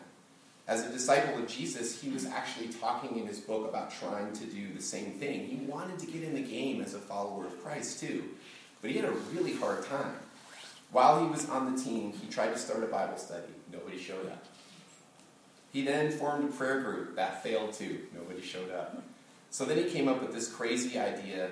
As 0.67 0.85
a 0.85 0.91
disciple 0.91 1.39
of 1.39 1.49
Jesus, 1.49 2.01
he 2.01 2.11
was 2.11 2.27
actually 2.27 2.69
talking 2.69 3.19
in 3.19 3.27
his 3.27 3.39
book 3.39 3.69
about 3.69 3.91
trying 3.91 4.33
to 4.35 4.45
do 4.45 4.73
the 4.75 4.83
same 4.83 5.13
thing. 5.13 5.47
He 5.47 5.65
wanted 5.65 5.99
to 6.01 6.07
get 6.07 6.23
in 6.23 6.35
the 6.35 6.43
game 6.43 6.83
as 6.83 6.95
a 6.95 6.99
follower 6.99 7.47
of 7.47 7.63
Christ, 7.63 8.01
too. 8.01 8.25
But 8.83 8.91
he 8.91 8.97
had 8.99 9.09
a 9.09 9.13
really 9.33 9.55
hard 9.55 9.87
time. 9.87 10.17
While 10.91 11.25
he 11.25 11.31
was 11.31 11.49
on 11.49 11.75
the 11.75 11.83
team, 11.83 12.13
he 12.13 12.29
tried 12.29 12.53
to 12.53 12.59
start 12.59 12.83
a 12.83 12.87
Bible 12.87 13.17
study. 13.17 13.47
Nobody 13.73 13.99
showed 13.99 14.27
up. 14.27 14.45
He 15.73 15.83
then 15.83 16.11
formed 16.11 16.49
a 16.49 16.53
prayer 16.53 16.81
group. 16.81 17.17
That 17.17 17.43
failed 17.43 17.75
too. 17.75 18.01
Nobody 18.15 18.41
showed 18.41 18.71
up. 18.71 19.03
So 19.51 19.65
then 19.65 19.79
he 19.79 19.85
came 19.85 20.09
up 20.09 20.21
with 20.21 20.33
this 20.33 20.51
crazy 20.51 20.99
idea 20.99 21.51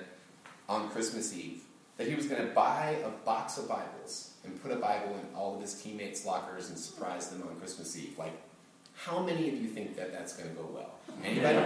on 0.67 0.89
Christmas 0.89 1.35
Eve 1.35 1.61
that 1.97 2.07
he 2.07 2.15
was 2.15 2.27
going 2.27 2.41
to 2.41 2.53
buy 2.53 2.97
a 3.03 3.09
box 3.25 3.57
of 3.57 3.67
Bibles 3.67 4.31
and 4.45 4.61
put 4.61 4.71
a 4.71 4.75
Bible 4.75 5.15
in 5.15 5.35
all 5.35 5.55
of 5.55 5.61
his 5.61 5.73
teammates' 5.81 6.25
lockers 6.25 6.69
and 6.69 6.77
surprise 6.77 7.29
them 7.29 7.43
on 7.47 7.55
Christmas 7.59 7.97
Eve. 7.97 8.17
Like, 8.17 8.33
how 8.95 9.19
many 9.19 9.49
of 9.49 9.55
you 9.55 9.67
think 9.67 9.95
that 9.95 10.11
that's 10.11 10.35
going 10.35 10.49
to 10.49 10.55
go 10.55 10.69
well? 10.73 10.91
Anybody? 11.23 11.57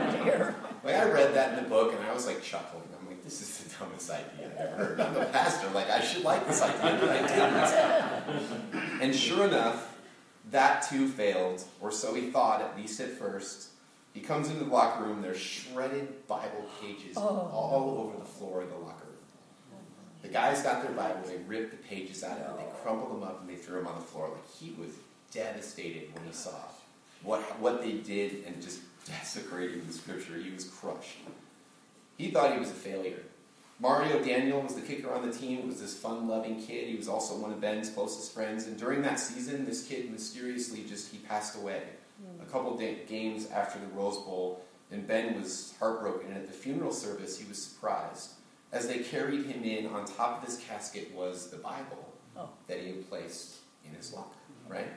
like, 0.84 0.96
I 0.96 1.10
read 1.10 1.34
that 1.34 1.58
in 1.58 1.64
the 1.64 1.70
book 1.70 1.94
and 1.94 2.04
I 2.06 2.14
was 2.14 2.26
like 2.26 2.42
chuckling. 2.42 2.84
I'm 3.00 3.08
like, 3.08 3.24
this 3.24 3.42
is 3.42 3.58
the 3.58 3.78
dumbest 3.78 4.10
idea 4.10 4.48
I've 4.48 4.58
ever 4.58 4.76
heard. 4.76 5.02
I'm 5.02 5.16
a 5.16 5.26
pastor. 5.26 5.70
Like, 5.70 5.90
I 5.90 6.02
should 6.02 6.24
like 6.24 6.48
this 6.48 6.62
idea, 6.62 6.98
but 7.00 7.10
I 7.10 7.28
didn't. 8.72 9.02
And 9.02 9.16
sure 9.16 9.48
enough, 9.48 9.98
that 10.52 10.88
too 10.90 11.08
failed, 11.08 11.64
or 11.80 11.92
so 11.92 12.14
he 12.14 12.30
thought, 12.30 12.62
at 12.62 12.76
least 12.78 13.00
at 13.00 13.10
first. 13.12 13.70
He 14.14 14.20
comes 14.20 14.50
into 14.50 14.66
the 14.66 14.70
locker 14.70 15.06
room, 15.06 15.22
there's 15.22 15.40
shredded 15.40 16.28
Bible 16.28 16.68
pages 16.82 17.16
oh. 17.18 17.50
all 17.54 17.98
over 17.98 18.20
the 18.20 18.26
floor 18.26 18.62
of 18.62 18.70
the 18.70 18.76
locker 18.76 19.06
room. 19.06 19.11
The 20.22 20.28
guys 20.28 20.62
got 20.62 20.84
their 20.84 20.92
Bible, 20.92 21.22
they 21.26 21.38
ripped 21.48 21.72
the 21.72 21.78
pages 21.78 22.24
out 22.24 22.38
of 22.38 22.60
it, 22.60 22.66
they 22.66 22.82
crumpled 22.84 23.12
them 23.12 23.24
up, 23.24 23.42
and 23.42 23.50
they 23.50 23.56
threw 23.56 23.80
them 23.80 23.88
on 23.88 23.96
the 23.96 24.06
floor. 24.06 24.30
Like 24.30 24.50
he 24.60 24.76
was 24.80 24.92
devastated 25.32 26.14
when 26.14 26.26
he 26.26 26.34
saw 26.34 26.52
what, 27.24 27.42
what 27.60 27.82
they 27.82 27.94
did 27.94 28.44
and 28.46 28.62
just 28.62 28.82
desecrating 29.06 29.86
the 29.88 29.94
scripture. 29.94 30.36
He 30.38 30.52
was 30.52 30.66
crushed. 30.66 31.18
He 32.18 32.30
thought 32.30 32.54
he 32.54 32.60
was 32.60 32.70
a 32.70 32.74
failure. 32.74 33.24
Mario 33.80 34.20
Danelo 34.20 34.64
was 34.64 34.76
the 34.76 34.82
kicker 34.82 35.12
on 35.12 35.28
the 35.28 35.36
team. 35.36 35.68
was 35.68 35.82
this 35.82 35.98
fun-loving 35.98 36.62
kid. 36.62 36.88
He 36.88 36.96
was 36.96 37.08
also 37.08 37.36
one 37.36 37.52
of 37.52 37.60
Ben's 37.60 37.90
closest 37.90 38.32
friends. 38.32 38.68
And 38.68 38.78
during 38.78 39.02
that 39.02 39.20
season, 39.20 39.66
this 39.66 39.88
kid 39.88 40.12
mysteriously 40.12 40.86
just 40.88 41.12
he 41.12 41.18
passed 41.18 41.56
away. 41.56 41.82
Mm. 42.24 42.44
A 42.44 42.52
couple 42.52 42.76
of 42.76 43.08
games 43.08 43.50
after 43.50 43.80
the 43.80 43.88
Rose 43.88 44.18
Bowl, 44.18 44.64
and 44.92 45.08
Ben 45.08 45.42
was 45.42 45.74
heartbroken. 45.80 46.28
And 46.28 46.38
at 46.38 46.48
the 46.48 46.54
funeral 46.54 46.92
service, 46.92 47.40
he 47.40 47.48
was 47.48 47.58
surprised 47.58 48.34
as 48.72 48.88
they 48.88 49.00
carried 49.00 49.46
him 49.46 49.64
in. 49.64 49.88
On 49.88 50.06
top 50.06 50.42
of 50.42 50.48
his 50.48 50.58
casket 50.58 51.14
was 51.14 51.50
the 51.50 51.58
Bible 51.58 52.14
oh. 52.38 52.50
that 52.68 52.80
he 52.80 52.88
had 52.88 53.10
placed 53.10 53.58
in 53.86 53.94
his 53.96 54.14
locker. 54.14 54.30
Right. 54.68 54.88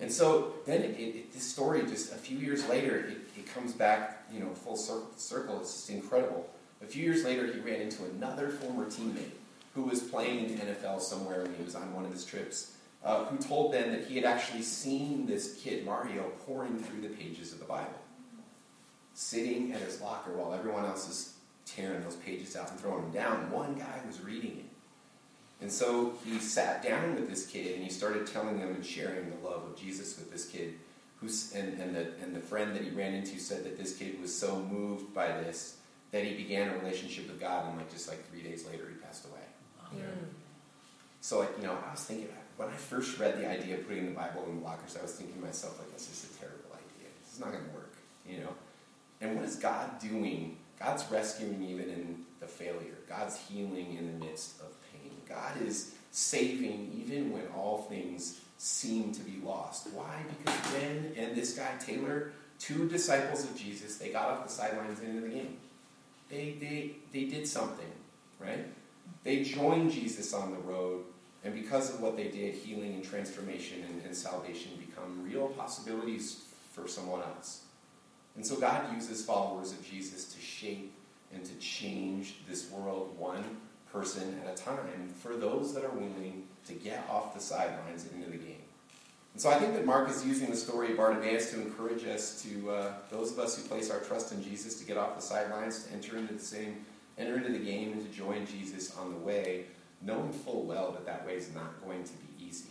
And 0.00 0.10
so 0.10 0.54
then 0.66 0.82
it, 0.82 0.98
it, 0.98 1.32
this 1.32 1.42
story, 1.42 1.82
just 1.82 2.12
a 2.12 2.16
few 2.16 2.38
years 2.38 2.66
later, 2.68 2.96
it, 2.96 3.18
it 3.36 3.54
comes 3.54 3.72
back, 3.72 4.24
you 4.32 4.40
know, 4.40 4.50
full 4.54 4.76
circle. 4.76 5.60
It's 5.60 5.74
just 5.74 5.90
incredible. 5.90 6.48
A 6.82 6.86
few 6.86 7.02
years 7.02 7.24
later, 7.24 7.46
he 7.46 7.60
ran 7.60 7.82
into 7.82 8.04
another 8.04 8.48
former 8.48 8.86
teammate 8.86 9.32
who 9.74 9.82
was 9.82 10.00
playing 10.02 10.48
in 10.48 10.56
the 10.56 10.64
NFL 10.64 11.00
somewhere 11.00 11.42
when 11.42 11.54
he 11.54 11.62
was 11.62 11.74
on 11.74 11.92
one 11.94 12.04
of 12.04 12.12
his 12.12 12.24
trips, 12.24 12.76
uh, 13.04 13.24
who 13.26 13.36
told 13.36 13.72
Ben 13.72 13.92
that 13.92 14.04
he 14.04 14.16
had 14.16 14.24
actually 14.24 14.62
seen 14.62 15.26
this 15.26 15.60
kid, 15.62 15.84
Mario, 15.84 16.32
pouring 16.46 16.78
through 16.78 17.02
the 17.02 17.14
pages 17.14 17.52
of 17.52 17.58
the 17.58 17.64
Bible, 17.66 18.00
sitting 19.14 19.72
at 19.72 19.80
his 19.80 20.00
locker 20.00 20.32
while 20.32 20.54
everyone 20.54 20.84
else 20.84 21.08
is 21.08 21.34
tearing 21.74 22.02
those 22.02 22.16
pages 22.16 22.56
out 22.56 22.70
and 22.70 22.80
throwing 22.80 23.02
them 23.02 23.12
down. 23.12 23.50
One 23.50 23.74
guy 23.74 24.00
was 24.06 24.20
reading 24.20 24.58
it. 24.58 24.64
And 25.62 25.70
so 25.70 26.14
he 26.24 26.38
sat 26.38 26.82
down 26.82 27.14
with 27.14 27.28
this 27.28 27.46
kid 27.46 27.74
and 27.74 27.84
he 27.84 27.90
started 27.90 28.26
telling 28.26 28.58
them 28.58 28.74
and 28.74 28.84
sharing 28.84 29.30
the 29.30 29.48
love 29.48 29.64
of 29.64 29.76
Jesus 29.76 30.18
with 30.18 30.32
this 30.32 30.46
kid. 30.46 30.74
Who's, 31.20 31.52
and, 31.54 31.78
and, 31.78 31.94
the, 31.94 32.12
and 32.22 32.34
the 32.34 32.40
friend 32.40 32.74
that 32.74 32.82
he 32.82 32.90
ran 32.90 33.12
into 33.12 33.38
said 33.38 33.64
that 33.64 33.76
this 33.76 33.94
kid 33.96 34.20
was 34.22 34.34
so 34.34 34.58
moved 34.70 35.12
by 35.12 35.28
this 35.28 35.76
that 36.12 36.24
he 36.24 36.34
began 36.34 36.70
a 36.70 36.78
relationship 36.78 37.28
with 37.28 37.40
God, 37.40 37.68
and 37.68 37.76
like 37.76 37.90
just 37.90 38.08
like 38.08 38.28
three 38.30 38.42
days 38.42 38.66
later, 38.66 38.88
he 38.88 38.94
passed 38.96 39.26
away. 39.26 39.40
Yeah. 39.96 40.04
So 41.20 41.40
like 41.40 41.50
you 41.58 41.64
know, 41.64 41.76
I 41.86 41.92
was 41.92 42.02
thinking 42.02 42.28
when 42.56 42.68
I 42.68 42.72
first 42.72 43.18
read 43.18 43.38
the 43.38 43.48
idea 43.48 43.76
of 43.76 43.88
putting 43.88 44.06
the 44.06 44.14
Bible 44.14 44.44
in 44.48 44.60
the 44.60 44.64
lockers, 44.64 44.96
I 44.98 45.02
was 45.02 45.12
thinking 45.12 45.36
to 45.36 45.42
myself 45.42 45.78
like, 45.78 45.92
this 45.92 46.10
is 46.10 46.30
a 46.30 46.38
terrible 46.38 46.70
idea. 46.72 47.08
This 47.22 47.34
is 47.34 47.40
not 47.40 47.52
going 47.52 47.64
to 47.64 47.70
work, 47.70 47.94
you 48.28 48.38
know. 48.38 48.52
And 49.20 49.36
what 49.36 49.44
is 49.44 49.56
God 49.56 49.98
doing? 49.98 50.56
God's 50.80 51.04
rescuing 51.10 51.62
even 51.62 51.90
in 51.90 52.24
the 52.40 52.46
failure. 52.46 52.98
God's 53.08 53.36
healing 53.36 53.96
in 53.98 54.06
the 54.06 54.26
midst 54.26 54.60
of 54.60 54.68
pain. 54.92 55.12
God 55.28 55.60
is 55.62 55.94
saving 56.10 56.90
even 57.06 57.32
when 57.32 57.42
all 57.56 57.82
things 57.82 58.40
seem 58.58 59.12
to 59.12 59.20
be 59.20 59.40
lost. 59.44 59.88
Why? 59.92 60.22
Because 60.28 60.72
Ben 60.72 61.12
and 61.16 61.36
this 61.36 61.54
guy 61.54 61.70
Taylor, 61.78 62.32
two 62.58 62.88
disciples 62.88 63.44
of 63.44 63.54
Jesus, 63.56 63.98
they 63.98 64.08
got 64.08 64.30
off 64.30 64.46
the 64.46 64.52
sidelines 64.52 65.00
into 65.00 65.20
the 65.20 65.28
game 65.28 65.56
they, 66.30 66.54
they, 66.60 66.92
they 67.12 67.24
did 67.24 67.46
something, 67.46 67.90
right? 68.38 68.66
They 69.24 69.42
joined 69.42 69.90
Jesus 69.90 70.32
on 70.32 70.52
the 70.52 70.58
road, 70.58 71.04
and 71.44 71.52
because 71.52 71.92
of 71.92 72.00
what 72.00 72.16
they 72.16 72.28
did, 72.28 72.54
healing 72.54 72.94
and 72.94 73.04
transformation 73.04 73.84
and, 73.88 74.04
and 74.06 74.16
salvation 74.16 74.70
become 74.78 75.24
real 75.24 75.48
possibilities 75.48 76.44
for 76.72 76.86
someone 76.86 77.20
else. 77.22 77.64
And 78.36 78.46
so 78.46 78.56
God 78.56 78.94
uses 78.94 79.24
followers 79.24 79.72
of 79.72 79.88
Jesus 79.88 80.32
to 80.32 80.40
shape 80.40 80.92
and 81.32 81.44
to 81.44 81.54
change 81.56 82.36
this 82.48 82.70
world 82.70 83.14
one 83.18 83.44
person 83.92 84.40
at 84.44 84.52
a 84.52 84.62
time 84.62 85.12
for 85.20 85.36
those 85.36 85.74
that 85.74 85.84
are 85.84 85.90
willing 85.90 86.44
to 86.66 86.72
get 86.74 87.06
off 87.10 87.34
the 87.34 87.40
sidelines 87.40 88.06
and 88.06 88.22
into 88.22 88.30
the 88.30 88.44
game. 88.44 88.62
And 89.32 89.40
so 89.40 89.50
I 89.50 89.54
think 89.54 89.74
that 89.74 89.86
Mark 89.86 90.10
is 90.10 90.24
using 90.26 90.50
the 90.50 90.56
story 90.56 90.90
of 90.90 90.96
Bartimaeus 90.96 91.50
to 91.52 91.60
encourage 91.60 92.04
us 92.04 92.42
to, 92.42 92.70
uh, 92.70 92.92
those 93.10 93.32
of 93.32 93.38
us 93.38 93.56
who 93.56 93.62
place 93.68 93.90
our 93.90 94.00
trust 94.00 94.32
in 94.32 94.42
Jesus, 94.42 94.78
to 94.80 94.84
get 94.84 94.96
off 94.96 95.16
the 95.16 95.22
sidelines, 95.22 95.84
to 95.84 95.92
enter 95.92 96.16
into 96.16 96.34
the 96.34 96.40
same, 96.40 96.84
enter 97.16 97.36
into 97.36 97.52
the 97.52 97.58
game, 97.64 97.92
and 97.92 98.02
to 98.02 98.16
join 98.16 98.44
Jesus 98.46 98.96
on 98.96 99.12
the 99.12 99.18
way, 99.18 99.66
knowing 100.02 100.32
full 100.32 100.64
well 100.64 100.90
that 100.92 101.06
that 101.06 101.24
way 101.26 101.34
is 101.34 101.54
not 101.54 101.80
going 101.84 102.02
to 102.02 102.12
be 102.12 102.44
easy. 102.44 102.70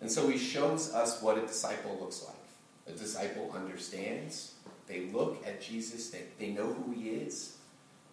And 0.00 0.10
so 0.10 0.28
he 0.28 0.38
shows 0.38 0.92
us 0.94 1.20
what 1.20 1.36
a 1.36 1.42
disciple 1.42 1.98
looks 2.00 2.24
like. 2.24 2.94
A 2.94 2.98
disciple 2.98 3.52
understands. 3.54 4.51
They 4.92 5.06
look 5.06 5.46
at 5.46 5.62
Jesus. 5.62 6.10
They, 6.10 6.24
they 6.38 6.50
know 6.50 6.66
who 6.66 6.92
he 6.92 7.10
is. 7.10 7.56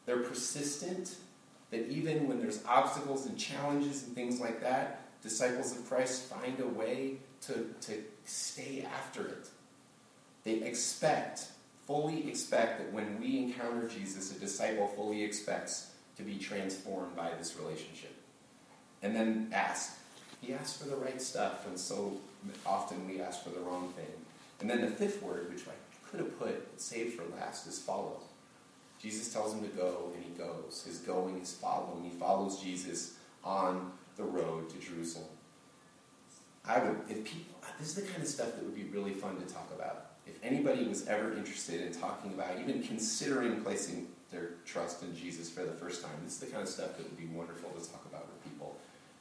They're 0.06 0.22
persistent. 0.22 1.16
That 1.72 1.88
even 1.88 2.28
when 2.28 2.40
there's 2.40 2.64
obstacles 2.66 3.26
and 3.26 3.38
challenges 3.38 4.04
and 4.04 4.16
things 4.16 4.40
like 4.40 4.62
that, 4.62 5.02
disciples 5.22 5.78
of 5.78 5.88
Christ 5.88 6.24
find 6.24 6.60
a 6.62 6.68
way 6.68 7.18
to, 7.42 7.68
to 7.82 7.94
stay 8.26 8.88
after 8.98 9.28
it. 9.28 9.50
They 10.46 10.64
expect, 10.66 11.48
fully 11.86 12.28
expect 12.30 12.80
that 12.80 12.94
when 12.94 13.20
we 13.20 13.38
encounter 13.38 13.88
Jesus, 13.88 14.36
a 14.36 14.40
disciple 14.40 14.88
fully 14.88 15.22
expects 15.22 15.92
to 16.18 16.24
be 16.24 16.38
transformed 16.38 17.16
by 17.16 17.32
this 17.38 17.58
relationship. 17.58 18.16
And 19.04 19.16
then 19.16 19.50
ask. 19.54 19.98
He 20.42 20.54
asks 20.54 20.82
for 20.82 20.88
the 20.88 20.96
right 20.96 21.22
stuff, 21.22 21.68
and 21.68 21.78
so 21.78 22.18
often 22.66 23.06
we 23.06 23.22
ask 23.22 23.44
for 23.44 23.50
the 23.50 23.60
wrong 23.60 23.92
thing. 23.98 24.08
And 24.62 24.70
then 24.70 24.82
the 24.82 24.88
fifth 24.88 25.22
word, 25.22 25.54
which 25.54 25.64
I 25.68 25.72
could 26.10 26.20
have 26.20 26.40
put 26.40 26.80
saved 26.80 27.16
for 27.16 27.24
last, 27.36 27.68
is 27.68 27.80
follow. 27.80 28.22
Jesus 29.02 29.32
tells 29.32 29.54
him 29.54 29.62
to 29.62 29.70
go, 29.70 30.12
and 30.14 30.24
he 30.24 30.32
goes. 30.32 30.84
His 30.86 30.98
going 30.98 31.40
is 31.40 31.54
following. 31.54 32.04
He 32.04 32.18
follows 32.18 32.62
Jesus 32.62 33.16
on 33.44 33.92
the 34.18 34.24
road 34.24 34.70
to 34.70 34.78
Jerusalem. 34.78 35.28
I 36.66 36.80
would, 36.80 37.00
if 37.10 37.24
people, 37.24 37.56
this 37.80 37.90
is 37.90 37.96
the 37.96 38.02
kind 38.02 38.22
of 38.22 38.28
stuff 38.28 38.54
that 38.56 38.64
would 38.64 38.76
be 38.76 38.84
really 38.84 39.14
fun 39.14 39.38
to 39.38 39.54
talk 39.54 39.70
about. 39.74 40.08
If 40.28 40.34
anybody 40.44 40.86
was 40.86 41.08
ever 41.08 41.34
interested 41.34 41.82
in 41.82 41.94
talking 41.94 42.34
about, 42.34 42.60
even 42.60 42.84
considering 42.84 43.62
placing 43.64 44.08
their 44.32 44.52
trust 44.66 45.02
in 45.02 45.16
Jesus 45.16 45.50
for 45.50 45.64
the 45.64 45.72
first 45.72 46.04
time, 46.04 46.12
this 46.24 46.34
is 46.34 46.40
the 46.40 46.46
kind 46.48 46.62
of 46.62 46.70
stuff 46.70 46.98
that 46.98 47.04
would 47.04 47.18
be 47.18 47.26
wonderful 47.26 47.70
to 47.72 47.90
talk 47.90 48.06
about 48.06 48.28
with 48.28 48.44
people. 48.44 48.78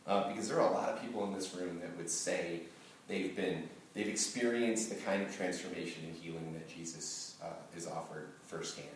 Uh, 0.06 0.28
because 0.28 0.48
there 0.48 0.60
are 0.60 0.68
a 0.68 0.74
lot 0.74 0.88
of 0.88 1.00
people 1.00 1.24
in 1.24 1.32
this 1.32 1.54
room 1.54 1.80
that 1.80 1.96
would 1.96 2.10
say 2.10 2.62
they've 3.06 3.36
been, 3.36 3.68
they've 3.94 4.08
experienced 4.08 4.90
the 4.90 4.96
kind 4.96 5.22
of 5.22 5.34
transformation 5.36 6.04
and 6.06 6.14
healing 6.14 6.52
that 6.52 6.68
Jesus 6.68 7.36
uh, 7.42 7.46
is 7.76 7.86
offered 7.86 8.28
firsthand. 8.46 8.88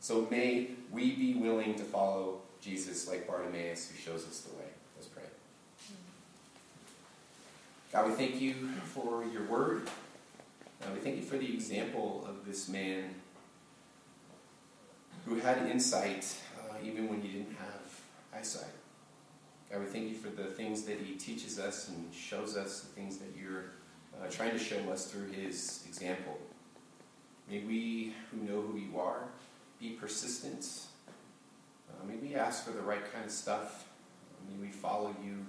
So 0.00 0.26
may 0.30 0.68
we 0.90 1.14
be 1.14 1.34
willing 1.34 1.74
to 1.76 1.84
follow 1.84 2.40
Jesus 2.60 3.08
like 3.08 3.26
Bartimaeus, 3.26 3.90
who 3.90 3.96
shows 3.98 4.26
us 4.26 4.40
the 4.40 4.56
way. 4.56 4.68
Let's 4.96 5.08
pray. 5.08 5.22
God, 7.92 8.08
we 8.08 8.14
thank 8.14 8.40
you 8.40 8.54
for 8.86 9.24
your 9.32 9.44
word. 9.44 9.88
God, 10.80 10.94
we 10.94 11.00
thank 11.00 11.16
you 11.16 11.22
for 11.22 11.38
the 11.38 11.52
example 11.52 12.26
of 12.28 12.46
this 12.46 12.68
man 12.68 13.14
who 15.26 15.36
had 15.36 15.58
insight 15.70 16.34
uh, 16.58 16.74
even 16.84 17.08
when 17.08 17.20
he 17.20 17.28
didn't 17.28 17.56
have 17.58 18.00
eyesight. 18.34 18.64
God, 19.70 19.80
we 19.80 19.86
thank 19.86 20.08
you 20.08 20.16
for 20.16 20.28
the 20.30 20.44
things 20.44 20.82
that 20.82 20.98
he 20.98 21.14
teaches 21.14 21.58
us 21.58 21.88
and 21.88 22.12
shows 22.12 22.56
us, 22.56 22.80
the 22.80 22.88
things 22.88 23.18
that 23.18 23.28
you're 23.40 23.72
uh, 24.20 24.28
trying 24.30 24.52
to 24.52 24.58
show 24.58 24.78
us 24.90 25.06
through 25.06 25.30
his 25.30 25.84
example. 25.86 26.38
May 27.50 27.60
we, 27.60 28.14
who 28.30 28.38
know 28.38 28.60
who 28.60 28.78
you 28.78 28.98
are, 28.98 29.24
be 29.80 29.90
persistent. 29.90 30.66
Uh, 31.90 32.06
may 32.06 32.16
we 32.16 32.34
ask 32.34 32.64
for 32.64 32.72
the 32.72 32.80
right 32.82 33.12
kind 33.12 33.24
of 33.24 33.30
stuff. 33.30 33.88
May 34.48 34.66
we 34.66 34.72
follow 34.72 35.14
you 35.24 35.44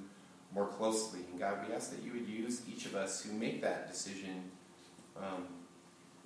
more 0.54 0.68
closely. 0.68 1.20
And 1.32 1.40
God, 1.40 1.60
we 1.68 1.74
ask 1.74 1.92
that 1.92 2.04
you 2.04 2.12
would 2.14 2.28
use 2.28 2.62
each 2.68 2.86
of 2.86 2.96
us 2.96 3.24
who 3.24 3.34
make 3.34 3.62
that 3.62 3.92
decision 3.92 4.44
um, 5.18 5.48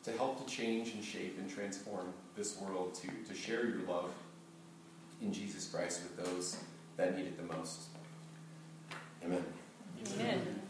to 0.04 0.12
help 0.12 0.45
to 0.45 0.54
change 0.54 0.93
and 0.93 1.04
shape 1.04 1.38
and 1.38 1.50
transform 1.50 2.13
this 2.36 2.60
world, 2.60 2.95
to, 2.95 3.08
to 3.28 3.36
share 3.38 3.65
your 3.65 3.80
love 3.88 4.12
in 5.21 5.34
Jesus 5.34 5.67
Christ 5.67 6.02
with 6.04 6.26
those 6.26 6.58
that 6.95 7.17
need 7.17 7.26
it 7.26 7.38
the 7.38 7.56
most. 7.56 7.82
Amen. 9.23 9.43
Amen. 10.15 10.67